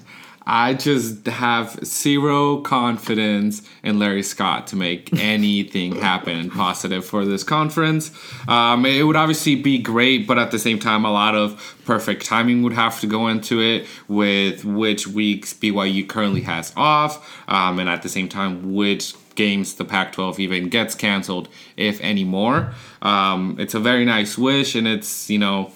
[0.50, 7.43] I just have zero confidence in Larry Scott to make anything happen positive for this
[7.43, 8.12] conference.
[8.48, 12.26] Um, it would obviously be great, but at the same time, a lot of perfect
[12.26, 17.78] timing would have to go into it with which weeks BYU currently has off, um,
[17.78, 22.24] and at the same time, which games the Pac 12 even gets canceled, if any
[22.24, 22.74] more.
[23.02, 25.74] Um, it's a very nice wish, and it's, you know,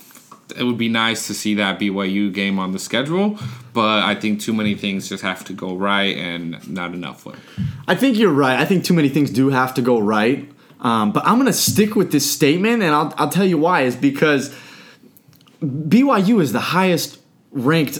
[0.52, 3.38] it would be nice to see that BYU game on the schedule,
[3.74, 7.36] but I think too many things just have to go right and not enough will.
[7.88, 8.60] I think you're right.
[8.60, 10.52] I think too many things do have to go right.
[10.82, 13.82] Um, but I'm going to stick with this statement, and I'll, I'll tell you why.
[13.84, 14.54] Is because
[15.62, 17.20] BYU is the highest
[17.52, 18.00] ranked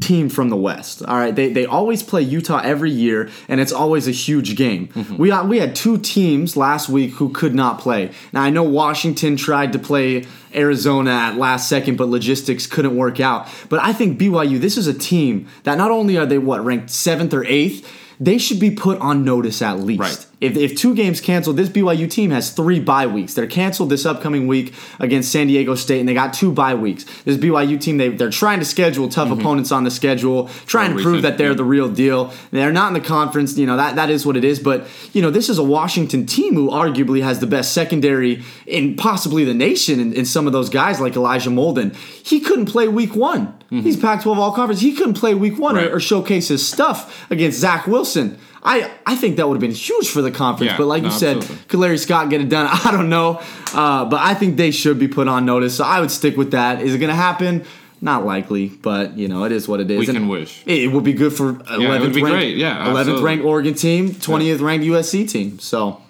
[0.00, 1.02] team from the West.
[1.02, 4.88] All right, they, they always play Utah every year, and it's always a huge game.
[4.88, 5.16] Mm-hmm.
[5.16, 8.10] We we had two teams last week who could not play.
[8.32, 13.20] Now I know Washington tried to play Arizona at last second, but logistics couldn't work
[13.20, 13.48] out.
[13.68, 16.90] But I think BYU, this is a team that not only are they what ranked
[16.90, 17.88] seventh or eighth,
[18.20, 20.00] they should be put on notice at least.
[20.00, 20.26] Right.
[20.42, 23.34] If, if two games canceled, this BYU team has three bye weeks.
[23.34, 27.04] They're canceled this upcoming week against San Diego State, and they got two bye weeks.
[27.22, 29.40] This BYU team, they, they're trying to schedule tough mm-hmm.
[29.40, 32.32] opponents on the schedule, trying to prove that they're the real deal.
[32.50, 34.58] They're not in the conference, you know, that, that is what it is.
[34.58, 38.96] But, you know, this is a Washington team who arguably has the best secondary in
[38.96, 41.94] possibly the nation in, in some of those guys like Elijah Molden.
[41.94, 43.46] He couldn't play week one.
[43.46, 43.80] Mm-hmm.
[43.82, 44.80] He's Pac 12 all conference.
[44.80, 45.86] He couldn't play week one right.
[45.86, 48.38] or, or showcase his stuff against Zach Wilson.
[48.64, 50.72] I, I think that would have been huge for the conference.
[50.72, 51.64] Yeah, but like no, you said, absolutely.
[51.66, 52.68] could Larry Scott get it done?
[52.84, 53.40] I don't know.
[53.74, 55.76] Uh, but I think they should be put on notice.
[55.76, 56.80] So I would stick with that.
[56.80, 57.64] Is it going to happen?
[58.00, 60.00] Not likely, but you know it is what it is.
[60.00, 63.44] We and can wish it, would be good for 11th yeah, ranked, yeah, 11th ranked
[63.44, 64.66] Oregon team, 20th yeah.
[64.66, 65.60] ranked USC team.
[65.60, 66.02] So,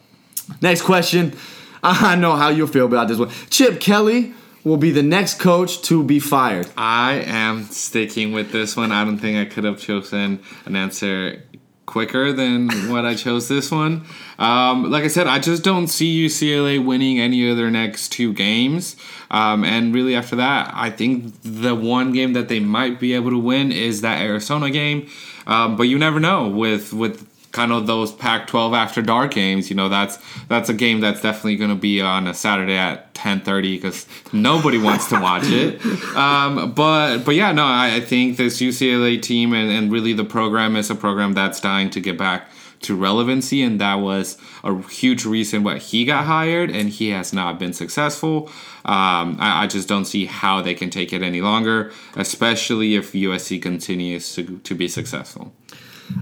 [0.62, 1.36] next question.
[1.82, 3.30] I know how you'll feel about this one.
[3.50, 4.32] Chip Kelly
[4.64, 6.70] will be the next coach to be fired.
[6.76, 8.92] I am sticking with this one.
[8.92, 11.42] I don't think I could have chosen an answer
[11.87, 14.05] quicker than what I chose this one.
[14.39, 18.33] Um, like I said, I just don't see UCLA winning any of their next two
[18.33, 18.97] games.
[19.30, 23.30] Um, and really, after that, I think the one game that they might be able
[23.30, 25.09] to win is that Arizona game.
[25.47, 29.70] Um, but you never know with with kind of those Pac-12 after dark games.
[29.70, 33.14] You know, that's that's a game that's definitely going to be on a Saturday at
[33.14, 35.80] 10:30 because nobody wants to watch it.
[36.12, 40.24] Um, but but yeah, no, I, I think this UCLA team and, and really the
[40.24, 42.48] program is a program that's dying to get back
[42.82, 47.32] to relevancy, and that was a huge reason why he got hired, and he has
[47.32, 48.48] not been successful.
[48.84, 53.12] Um, I, I, just don't see how they can take it any longer, especially if
[53.12, 55.53] USC continues to, to be successful.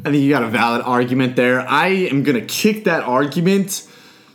[0.05, 1.61] I think you got a valid argument there.
[1.61, 3.87] I am going to kick that argument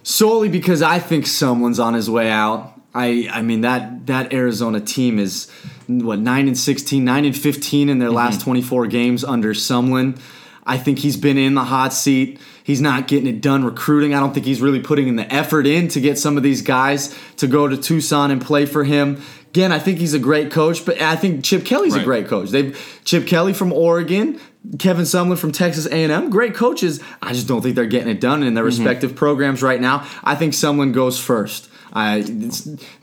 [0.03, 2.73] solely because I think someone's on his way out.
[2.93, 5.51] I I mean that that Arizona team is
[5.87, 8.15] what 9 and 16, 9 and 15 in their mm-hmm.
[8.15, 10.19] last 24 games under Sumlin.
[10.65, 12.39] I think he's been in the hot seat.
[12.63, 14.15] He's not getting it done recruiting.
[14.15, 16.63] I don't think he's really putting in the effort in to get some of these
[16.63, 19.21] guys to go to Tucson and play for him.
[19.49, 22.01] Again, I think he's a great coach, but I think Chip Kelly's right.
[22.01, 22.49] a great coach.
[22.49, 24.39] They've Chip Kelly from Oregon,
[24.79, 27.01] Kevin Sumlin from Texas A&M, great coaches.
[27.21, 28.83] I just don't think they're getting it done in their mm-hmm.
[28.83, 30.07] respective programs right now.
[30.23, 31.69] I think Sumlin goes first.
[31.93, 32.21] Uh,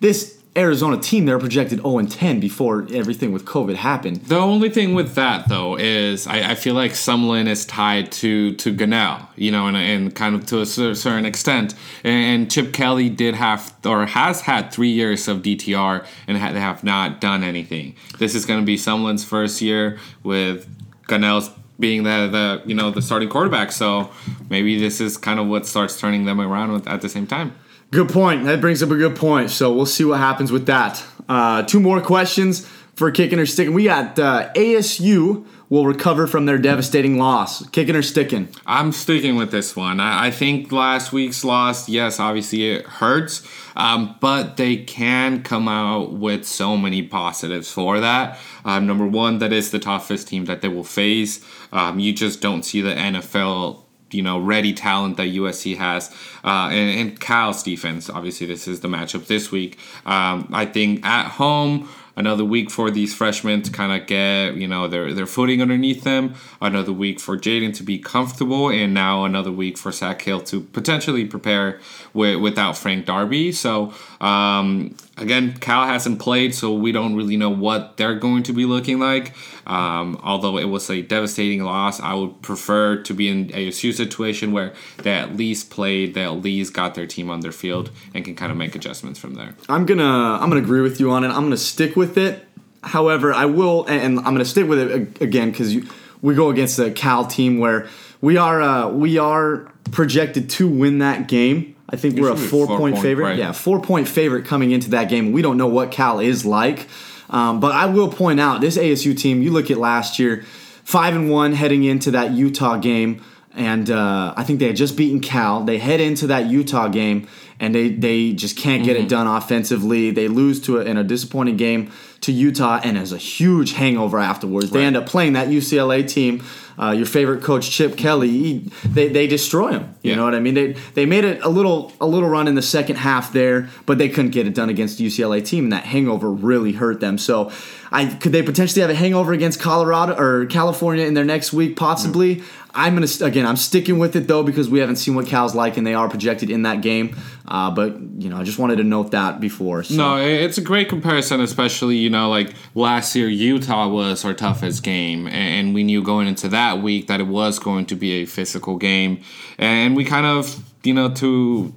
[0.00, 4.16] this Arizona team, they're projected 0 and 10 before everything with COVID happened.
[4.26, 8.54] The only thing with that though is I, I feel like Sumlin is tied to
[8.56, 11.74] to Gunnell, you know, and, and kind of to a certain extent.
[12.04, 16.60] And, Chip Kelly did have or has had three years of DTR and ha- they
[16.60, 17.94] have not done anything.
[18.18, 20.68] This is going to be Sumlin's first year with
[21.08, 23.72] Gunnell's being the the you know the starting quarterback.
[23.72, 24.10] So
[24.48, 27.54] maybe this is kind of what starts turning them around with, at the same time.
[27.90, 28.44] Good point.
[28.44, 29.50] That brings up a good point.
[29.50, 31.04] So we'll see what happens with that.
[31.28, 33.74] Uh, two more questions for kicking or sticking.
[33.74, 37.66] We got uh, ASU will recover from their devastating loss.
[37.70, 38.46] Kicking or sticking?
[38.66, 40.00] I'm sticking with this one.
[40.00, 43.42] I, I think last week's loss, yes, obviously it hurts,
[43.74, 48.38] um, but they can come out with so many positives for that.
[48.66, 51.42] Um, number one, that is the toughest team that they will face.
[51.72, 56.14] Um, you just don't see the NFL you know ready talent that USC has,
[56.44, 58.10] uh, and, and Cal's defense.
[58.10, 59.78] Obviously, this is the matchup this week.
[60.04, 64.68] Um, I think at home another week for these freshmen to kind of get you
[64.68, 66.34] know their their footing underneath them.
[66.60, 70.60] Another week for Jayden to be comfortable, and now another week for Zak Hill to
[70.60, 71.80] potentially prepare
[72.12, 73.52] with, without Frank Darby.
[73.52, 78.52] So um, again, Cal hasn't played, so we don't really know what they're going to
[78.52, 79.34] be looking like.
[79.66, 83.92] Um, although it was a devastating loss, I would prefer to be in a ASU
[83.92, 87.90] situation where they at least played, they at least got their team on their field,
[88.14, 89.54] and can kind of make adjustments from there.
[89.68, 91.28] I'm gonna I'm gonna agree with you on it.
[91.28, 92.46] I'm gonna stick with it.
[92.82, 95.76] However, I will, and I'm gonna stick with it again because
[96.20, 97.88] we go against the Cal team where
[98.20, 101.76] we are uh, we are projected to win that game.
[101.88, 103.24] I think we're a four, four point, point, favorite.
[103.24, 103.38] Right.
[103.38, 105.32] Yeah, four point favorite coming into that game.
[105.32, 106.88] We don't know what Cal is like.
[107.32, 109.42] Um, but I will point out this ASU team.
[109.42, 110.44] You look at last year,
[110.84, 113.24] five and one heading into that Utah game,
[113.54, 115.64] and uh, I think they had just beaten Cal.
[115.64, 117.26] They head into that Utah game
[117.62, 119.06] and they they just can't get mm-hmm.
[119.06, 120.10] it done offensively.
[120.10, 121.92] They lose to a, in a disappointing game
[122.22, 124.66] to Utah, and as a huge hangover afterwards.
[124.66, 124.80] Right.
[124.80, 126.42] They end up playing that UCLA team
[126.78, 129.94] uh, your favorite coach Chip Kelly, he, they, they destroy him.
[130.02, 130.16] You yeah.
[130.16, 130.54] know what I mean?
[130.54, 133.98] They they made it a little a little run in the second half there, but
[133.98, 137.18] they couldn't get it done against the UCLA team, and that hangover really hurt them.
[137.18, 137.52] So,
[137.90, 141.76] I could they potentially have a hangover against Colorado or California in their next week,
[141.76, 142.36] possibly.
[142.36, 142.44] Mm.
[142.74, 143.46] I'm gonna again.
[143.46, 146.08] I'm sticking with it though because we haven't seen what Cal's like, and they are
[146.08, 147.16] projected in that game.
[147.46, 149.82] Uh, but you know, I just wanted to note that before.
[149.82, 149.94] So.
[149.94, 154.82] No, it's a great comparison, especially you know, like last year Utah was our toughest
[154.82, 158.26] game, and we knew going into that week that it was going to be a
[158.26, 159.20] physical game,
[159.58, 161.74] and we kind of you know to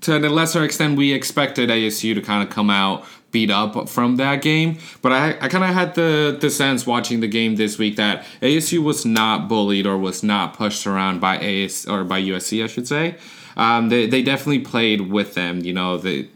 [0.00, 4.16] to a lesser extent we expected ASU to kind of come out beat up from
[4.16, 4.78] that game.
[5.02, 8.24] But I, I kind of had the, the sense watching the game this week that
[8.42, 12.66] ASU was not bullied or was not pushed around by AS or by USC, I
[12.66, 13.16] should say.
[13.56, 15.60] Um, they, they definitely played with them.
[15.60, 16.28] You know, the,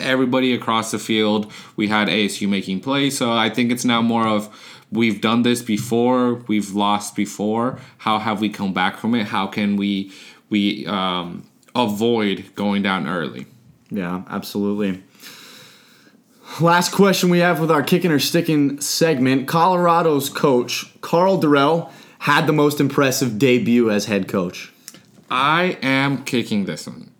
[0.00, 3.16] everybody across the field, we had ASU making plays.
[3.16, 7.78] So I think it's now more of we've done this before, we've lost before.
[7.98, 9.26] How have we come back from it?
[9.26, 10.12] How can we
[10.50, 13.46] we um, avoid going down early?
[13.90, 15.02] Yeah, absolutely.
[16.60, 19.48] Last question we have with our kicking or sticking segment.
[19.48, 21.90] Colorado's coach, Karl Dorrell,
[22.20, 24.72] had the most impressive debut as head coach.
[25.28, 27.10] I am kicking this one.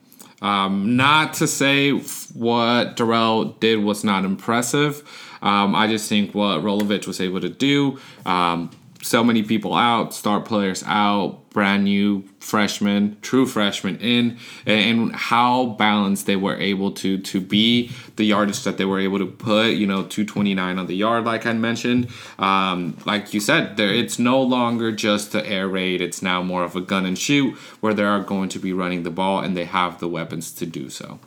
[0.41, 5.03] Um, not to say what Dorrell did was not impressive.
[5.43, 8.71] Um, I just think what Rolovich was able to do, um,
[9.05, 15.67] so many people out, start players out, brand new freshmen, true freshmen in, and how
[15.79, 19.73] balanced they were able to to be the yardage that they were able to put.
[19.75, 22.09] You know, two twenty nine on the yard, like I mentioned.
[22.39, 26.01] Um, like you said, there it's no longer just the air raid.
[26.01, 29.03] It's now more of a gun and shoot where they are going to be running
[29.03, 31.21] the ball and they have the weapons to do so.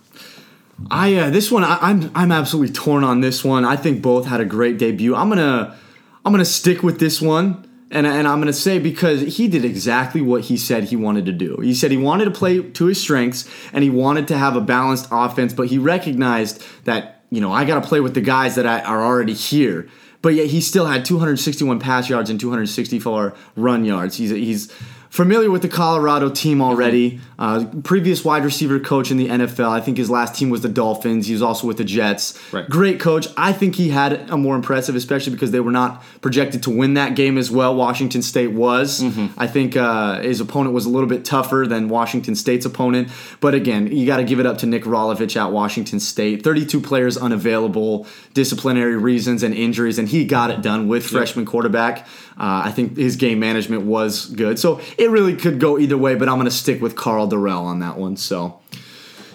[0.90, 3.66] I uh, this one I, I'm I'm absolutely torn on this one.
[3.66, 5.16] I think both had a great debut.
[5.16, 5.78] I'm gonna
[6.26, 7.67] I'm gonna stick with this one.
[7.90, 11.26] And, and I'm going to say because he did exactly what he said he wanted
[11.28, 11.58] to do.
[11.62, 14.62] He said he wanted to play to his strengths and he wanted to have a
[14.62, 18.56] balanced offense, but he recognized that, you know, I got to play with the guys
[18.56, 19.88] that I, are already here.
[20.22, 24.18] But yet he still had 261 pass yards and 264 run yards.
[24.18, 24.72] He's, he's
[25.10, 27.22] familiar with the Colorado team already.
[27.40, 29.70] Uh, previous wide receiver coach in the NFL.
[29.70, 31.28] I think his last team was the Dolphins.
[31.28, 32.38] He was also with the Jets.
[32.52, 32.68] Right.
[32.68, 33.28] Great coach.
[33.38, 36.96] I think he had a more impressive, especially because they were not projected to win
[36.96, 37.76] that game as well.
[37.76, 39.02] Washington State was.
[39.02, 39.40] Mm-hmm.
[39.40, 43.10] I think uh, his opponent was a little bit tougher than Washington State's opponent.
[43.40, 46.44] But again, you got to give it up to Nick Rolovich at Washington State.
[46.44, 52.08] 32 players unavailable, disciplinary reasons and injuries, and he got it done with freshman quarterback.
[52.40, 54.60] Uh, I think his game management was good.
[54.60, 56.96] So it really could go either way, but I'm going to stick with
[57.28, 58.18] Karl Dorrell on that one.
[58.18, 58.60] So.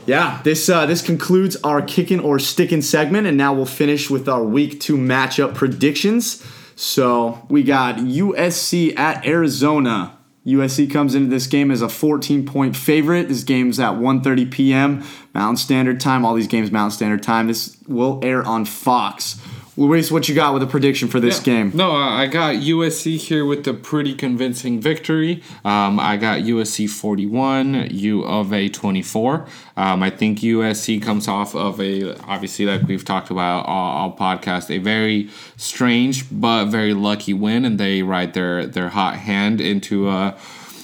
[0.05, 4.29] Yeah, this uh, this concludes our kicking or sticking segment, and now we'll finish with
[4.29, 6.45] our week two matchup predictions.
[6.75, 10.19] So we got USC at Arizona.
[10.45, 13.29] USC comes into this game as a 14 point favorite.
[13.29, 15.05] This game's at 1:30 p.m.
[15.35, 16.25] Mountain Standard Time.
[16.25, 17.47] All these games Mountain Standard Time.
[17.47, 19.41] This will air on Fox.
[19.75, 21.55] Luis, what you got with a prediction for this Yeah.
[21.55, 21.73] game?
[21.75, 25.43] No, uh, I got USC here with a pretty convincing victory.
[25.65, 29.47] Um, I got USC 41, U of A 24.
[29.79, 34.17] Um, I think USC comes off of a, obviously, like we've talked about all, all
[34.17, 39.59] podcast, a very strange but very lucky win, and they ride their, their hot hand
[39.59, 40.37] into uh,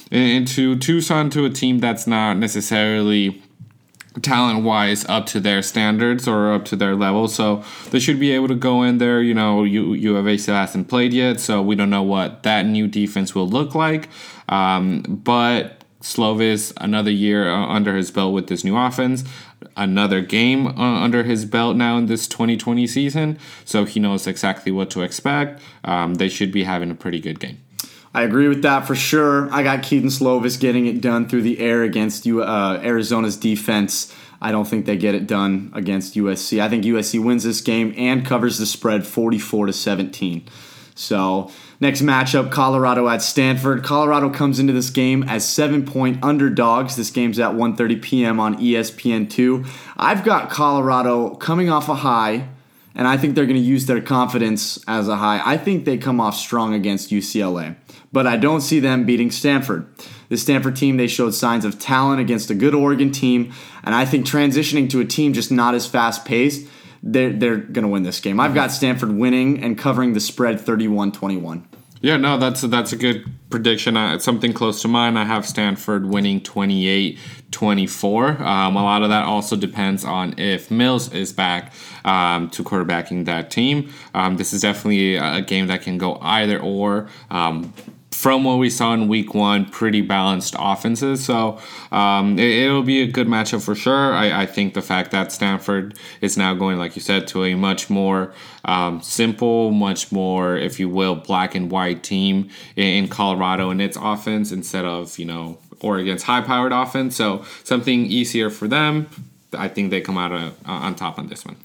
[0.09, 3.43] into Tucson to a team that's not necessarily
[4.21, 7.27] talent wise up to their standards or up to their level.
[7.27, 9.21] So they should be able to go in there.
[9.21, 12.43] You know, you U of A still hasn't played yet, so we don't know what
[12.43, 14.09] that new defense will look like.
[14.47, 19.23] Um, but Slovis, another year uh, under his belt with this new offense,
[19.75, 20.71] another game uh,
[21.03, 23.37] under his belt now in this 2020 season.
[23.65, 25.61] So he knows exactly what to expect.
[25.83, 27.59] Um, they should be having a pretty good game.
[28.13, 29.51] I agree with that for sure.
[29.53, 34.13] I got Kedon Slovis getting it done through the air against you, uh, Arizona's defense.
[34.41, 36.59] I don't think they get it done against USC.
[36.59, 40.47] I think USC wins this game and covers the spread 44 to 17.
[40.95, 43.83] So, next matchup Colorado at Stanford.
[43.83, 46.95] Colorado comes into this game as 7-point underdogs.
[46.95, 48.39] This game's at 1:30 p.m.
[48.39, 49.67] on E ESPN2.
[49.97, 52.47] I've got Colorado coming off a high
[52.95, 55.41] and I think they're going to use their confidence as a high.
[55.45, 57.77] I think they come off strong against UCLA,
[58.11, 59.87] but I don't see them beating Stanford.
[60.29, 63.53] The Stanford team, they showed signs of talent against a good Oregon team,
[63.83, 66.67] and I think transitioning to a team just not as fast paced,
[67.01, 68.39] they're, they're going to win this game.
[68.39, 71.67] I've got Stanford winning and covering the spread 31 21.
[72.01, 73.97] Yeah, no, that's a, that's a good prediction.
[73.97, 75.17] Uh, something close to mine.
[75.17, 78.39] I have Stanford winning 28-24.
[78.39, 81.73] Um, a lot of that also depends on if Mills is back
[82.05, 83.91] um, to quarterbacking that team.
[84.13, 87.09] Um, this is definitely a, a game that can go either or.
[88.11, 91.23] From what we saw in week one, pretty balanced offenses.
[91.23, 91.59] So
[91.91, 94.13] um, it, will be a good matchup for sure.
[94.13, 97.55] I, I, think the fact that Stanford is now going, like you said, to a
[97.55, 98.33] much more
[98.65, 103.81] um, simple, much more, if you will, black and white team in, in Colorado and
[103.81, 107.15] its offense instead of, you know, Oregon's high powered offense.
[107.15, 109.07] So something easier for them.
[109.53, 111.57] I think they come out uh, on top on this one.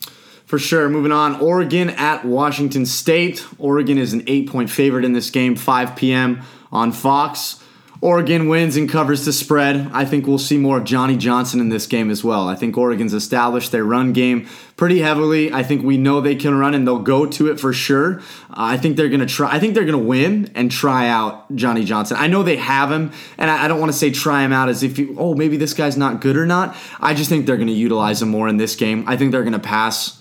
[0.46, 0.88] For sure.
[0.88, 3.46] Moving on, Oregon at Washington State.
[3.58, 6.42] Oregon is an eight point favorite in this game, 5 p.m.
[6.70, 7.60] on Fox.
[8.04, 9.90] Oregon wins and covers the spread.
[9.94, 12.50] I think we'll see more of Johnny Johnson in this game as well.
[12.50, 15.50] I think Oregon's established their run game pretty heavily.
[15.50, 18.18] I think we know they can run and they'll go to it for sure.
[18.50, 19.50] Uh, I think they're to try.
[19.50, 22.18] I think they're to win and try out Johnny Johnson.
[22.20, 24.68] I know they have him, and I, I don't want to say try him out
[24.68, 26.76] as if you, oh maybe this guy's not good or not.
[27.00, 29.04] I just think they're to utilize him more in this game.
[29.06, 30.20] I think they're to pass.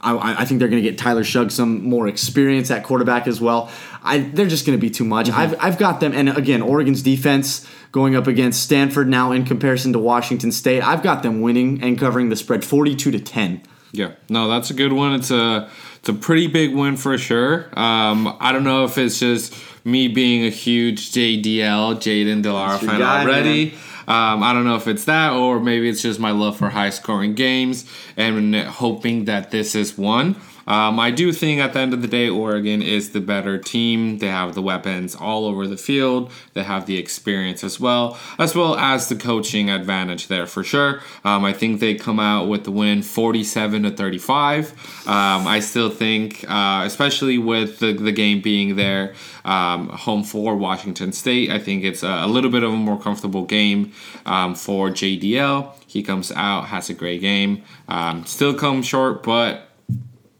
[0.00, 3.40] I, I, think they're going to get Tyler Shough some more experience at quarterback as
[3.40, 3.70] well.
[4.02, 5.28] I, they're just going to be too much.
[5.28, 5.40] Mm-hmm.
[5.40, 9.92] I've, I've got them, and again, Oregon's defense going up against Stanford now in comparison
[9.94, 10.82] to Washington State.
[10.82, 13.62] I've got them winning and covering the spread forty-two to ten.
[13.92, 15.14] Yeah, no, that's a good one.
[15.14, 17.66] It's a it's a pretty big win for sure.
[17.78, 19.54] Um, I don't know if it's just
[19.84, 23.70] me being a huge JDL Jayden de Laura fan already.
[23.70, 23.78] Man.
[24.08, 26.90] Um, I don't know if it's that or maybe it's just my love for high
[26.90, 27.84] scoring games
[28.16, 30.36] and hoping that this is one.
[30.70, 34.18] Um, I do think at the end of the day, Oregon is the better team.
[34.18, 36.30] They have the weapons all over the field.
[36.54, 41.00] They have the experience as well, as well as the coaching advantage there for sure.
[41.24, 44.70] Um, I think they come out with the win 47 to 35.
[45.08, 49.14] Um, I still think, uh, especially with the, the game being there,
[49.44, 53.00] um, home for Washington State, I think it's a, a, little bit of a more
[53.00, 53.92] comfortable game
[54.24, 55.74] um, for JDL.
[55.88, 57.64] He comes out, has a great game.
[57.88, 59.69] Um, still comes short, but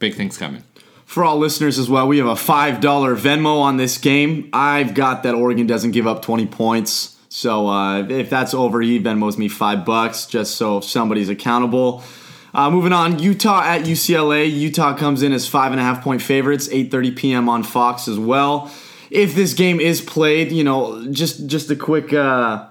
[0.00, 0.64] big things coming.
[1.04, 4.48] For all listeners as well, we have a $5 Venmo on this game.
[4.52, 7.16] I've got that Oregon doesn't give up 20 points.
[7.28, 12.02] So uh, if that's over, he Venmos me five bucks just so somebody's accountable.
[12.52, 14.50] Uh, moving on, Utah at UCLA.
[14.50, 17.48] Utah comes in as five and a half point favorites, 8:30 p.m.
[17.48, 18.72] on Fox as well.
[19.10, 22.66] If this game is played, you know, just just a quick, uh,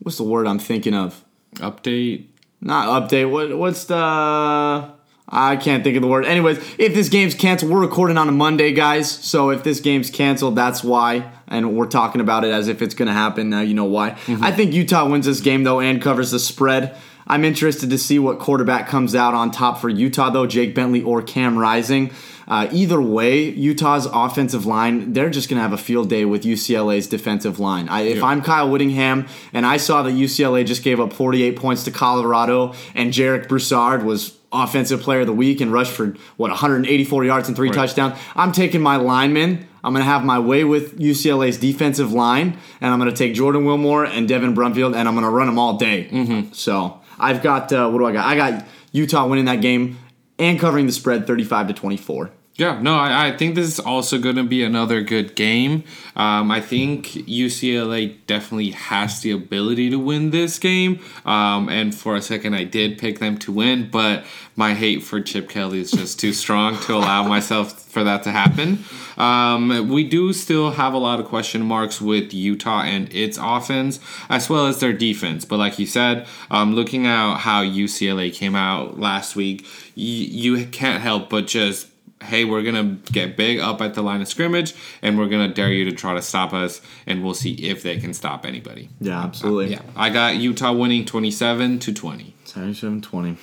[0.00, 1.24] what's the word I'm thinking of?
[1.54, 2.26] Update.
[2.60, 3.30] Not update.
[3.30, 4.92] What what's the
[5.28, 6.26] I can't think of the word.
[6.26, 9.10] Anyways, if this game's canceled, we're recording on a Monday, guys.
[9.10, 11.32] So if this game's canceled, that's why.
[11.48, 13.48] And we're talking about it as if it's going to happen.
[13.48, 14.10] Now you know why.
[14.12, 14.44] Mm-hmm.
[14.44, 16.96] I think Utah wins this game, though, and covers the spread.
[17.26, 21.02] I'm interested to see what quarterback comes out on top for Utah, though, Jake Bentley
[21.02, 22.10] or Cam Rising.
[22.46, 26.42] Uh, either way, Utah's offensive line, they're just going to have a field day with
[26.42, 27.88] UCLA's defensive line.
[27.88, 31.84] I, if I'm Kyle Whittingham and I saw that UCLA just gave up 48 points
[31.84, 36.50] to Colorado and Jarek Broussard was offensive player of the week and rushed for what
[36.50, 37.74] 184 yards and three right.
[37.74, 38.18] touchdowns.
[38.34, 39.66] I'm taking my linemen.
[39.82, 43.34] I'm going to have my way with UCLA's defensive line, and I'm going to take
[43.34, 46.08] Jordan Wilmore and Devin Brumfield, and I'm going to run them all day.
[46.10, 46.52] Mm-hmm.
[46.54, 48.26] So I've got uh, what do I got?
[48.26, 49.98] I got Utah winning that game
[50.38, 52.30] and covering the spread 35 to 24.
[52.56, 55.82] Yeah, no, I, I think this is also going to be another good game.
[56.14, 61.00] Um, I think UCLA definitely has the ability to win this game.
[61.26, 64.24] Um, and for a second, I did pick them to win, but
[64.54, 68.30] my hate for Chip Kelly is just too strong to allow myself for that to
[68.30, 68.84] happen.
[69.18, 73.98] Um, we do still have a lot of question marks with Utah and its offense,
[74.28, 75.44] as well as their defense.
[75.44, 79.62] But like you said, um, looking at how UCLA came out last week,
[79.96, 81.88] y- you can't help but just
[82.24, 85.72] hey, we're gonna get big up at the line of scrimmage, and we're gonna dare
[85.72, 88.90] you to try to stop us, and we'll see if they can stop anybody.
[89.00, 89.72] Yeah, absolutely.
[89.72, 92.34] Yeah, I got Utah winning twenty-seven to twenty.
[92.44, 93.36] 77 20.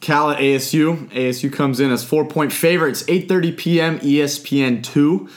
[0.00, 1.08] Cal at ASU.
[1.10, 3.98] ASU comes in as four point favorites, 8:30 p.m.
[4.00, 5.28] ESPN two.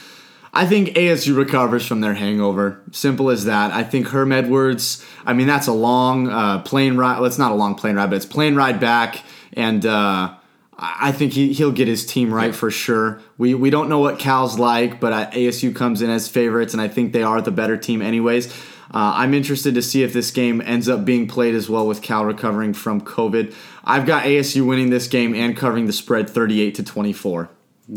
[0.52, 2.80] I think ASU recovers from their hangover.
[2.90, 3.72] Simple as that.
[3.72, 5.04] I think Herm Edwards.
[5.26, 7.16] I mean, that's a long uh, plane ride.
[7.18, 9.22] Well, it's not a long plane ride, but it's plane ride back,
[9.52, 10.34] and uh,
[10.78, 13.22] I think he, he'll get his team right for sure.
[13.38, 16.88] We we don't know what Cal's like, but ASU comes in as favorites, and I
[16.88, 18.48] think they are the better team, anyways.
[18.88, 22.02] Uh, I'm interested to see if this game ends up being played as well with
[22.02, 23.54] Cal recovering from COVID.
[23.84, 27.50] I've got ASU winning this game and covering the spread 38 to 24.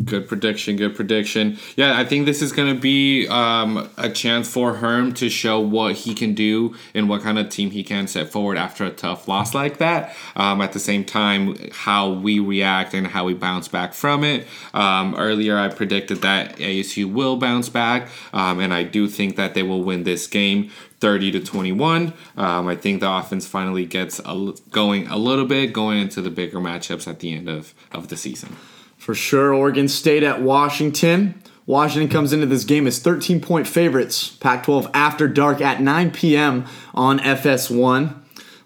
[0.06, 0.76] Good prediction.
[0.76, 1.58] Good prediction.
[1.76, 5.60] Yeah, I think this is going to be um, a chance for Herm to show
[5.60, 8.92] what he can do and what kind of team he can set forward after a
[8.92, 10.16] tough loss like that.
[10.36, 14.46] Um, at the same time, how we react and how we bounce back from it.
[14.76, 19.56] Um, earlier, I predicted that ASU will bounce back, um, and I do think that
[19.56, 20.70] they will win this game.
[21.00, 22.14] 30 to 21.
[22.36, 24.20] Um, I think the offense finally gets
[24.70, 28.18] going a little bit going into the bigger matchups at the end of, of the
[28.18, 28.58] season.
[29.00, 31.42] For sure, Oregon State at Washington.
[31.66, 34.30] Washington comes into this game as 13 point favorites.
[34.30, 36.66] Pac 12 after dark at 9 p.m.
[36.94, 38.16] on FS1.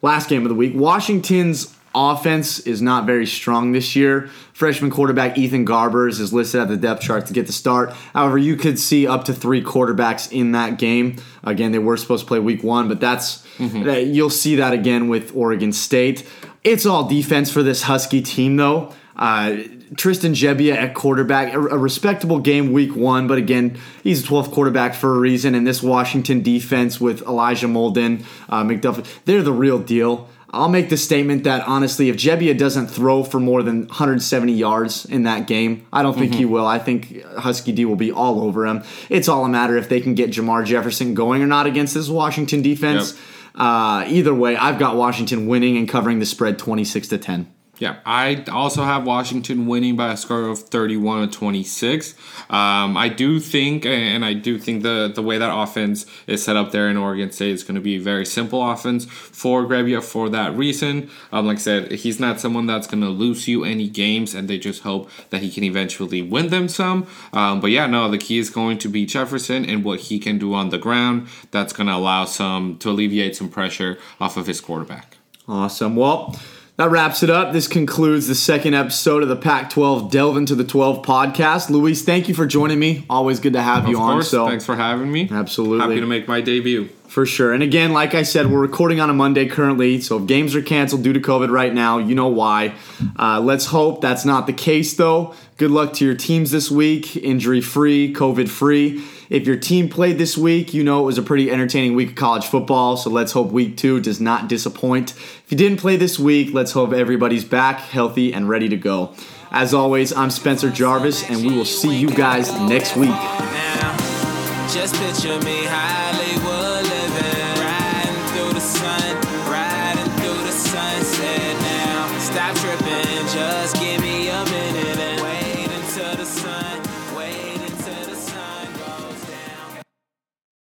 [0.02, 0.74] Last game of the week.
[0.74, 4.30] Washington's offense is not very strong this year.
[4.54, 7.94] Freshman quarterback Ethan Garbers is listed at the depth chart to get the start.
[8.14, 11.18] However, you could see up to three quarterbacks in that game.
[11.44, 14.14] Again, they were supposed to play week one, but that's mm-hmm.
[14.14, 16.28] you'll see that again with Oregon State.
[16.64, 18.94] It's all defense for this Husky team, though.
[19.16, 19.58] Uh,
[19.96, 24.52] Tristan Gebbia at quarterback, a, a, respectable game week one, but again, he's a 12th
[24.52, 25.56] quarterback for a reason.
[25.56, 30.30] And this Washington defense with Elijah Molden, uh, McDuffie, they're the real deal.
[30.54, 35.04] I'll make the statement that honestly, if Gebbia doesn't throw for more than 170 yards
[35.06, 36.40] in that game, I don't think mm-hmm.
[36.40, 36.68] he will.
[36.68, 38.84] I think Husky D will be all over him.
[39.10, 42.08] It's all a matter if they can get Jermar Jefferson going or not against this
[42.08, 43.14] Washington defense.
[43.14, 43.22] Yep.
[43.56, 47.52] Uh, either way, I've got Washington winning and covering the spread 26 to 10.
[47.84, 52.16] Yeah, I also have Washington winning by a score of 31 to 26.
[52.50, 56.56] Um, I do think, and I do think the, the way that offense is set
[56.56, 60.02] up there in Oregon State is going to be a very simple offense for Gebbia
[60.02, 61.10] for that reason.
[61.34, 64.48] Um, like I said, he's not someone that's going to lose you any games, and
[64.48, 67.06] they just hope that he can eventually win them some.
[67.34, 70.38] Um, but yeah, no, the key is going to be Jefferson and what he can
[70.38, 71.28] do on the ground.
[71.52, 75.18] That's going to allow some to alleviate some pressure off of his quarterback.
[75.50, 75.98] Awesome.
[75.98, 76.40] Well,
[76.78, 77.54] that wraps it up.
[77.54, 81.70] This concludes the second episode of the Pac 12 Delve into the 12 podcast.
[81.70, 83.06] Luis, thank you for joining me.
[83.10, 84.10] Always good to have of you course.
[84.10, 84.24] on.
[84.24, 85.30] So thanks for having me.
[85.32, 85.80] Absolutely.
[85.80, 86.90] Happy to make my debut.
[87.08, 87.54] For sure.
[87.54, 90.02] And again, like I said, we're recording on a Monday currently.
[90.02, 92.74] So if games are canceled due to COVID right now, you know why.
[93.20, 95.36] Uh, let's hope that's not the case, though.
[95.58, 99.04] Good luck to your teams this week, injury free, COVID free.
[99.30, 102.16] If your team played this week, you know it was a pretty entertaining week of
[102.16, 102.98] college football.
[102.98, 105.12] So let's hope week two does not disappoint.
[105.12, 109.14] If you didn't play this week, let's hope everybody's back, healthy, and ready to go.
[109.52, 113.12] As always, I'm Spencer Jarvis, and we will see you guys next week.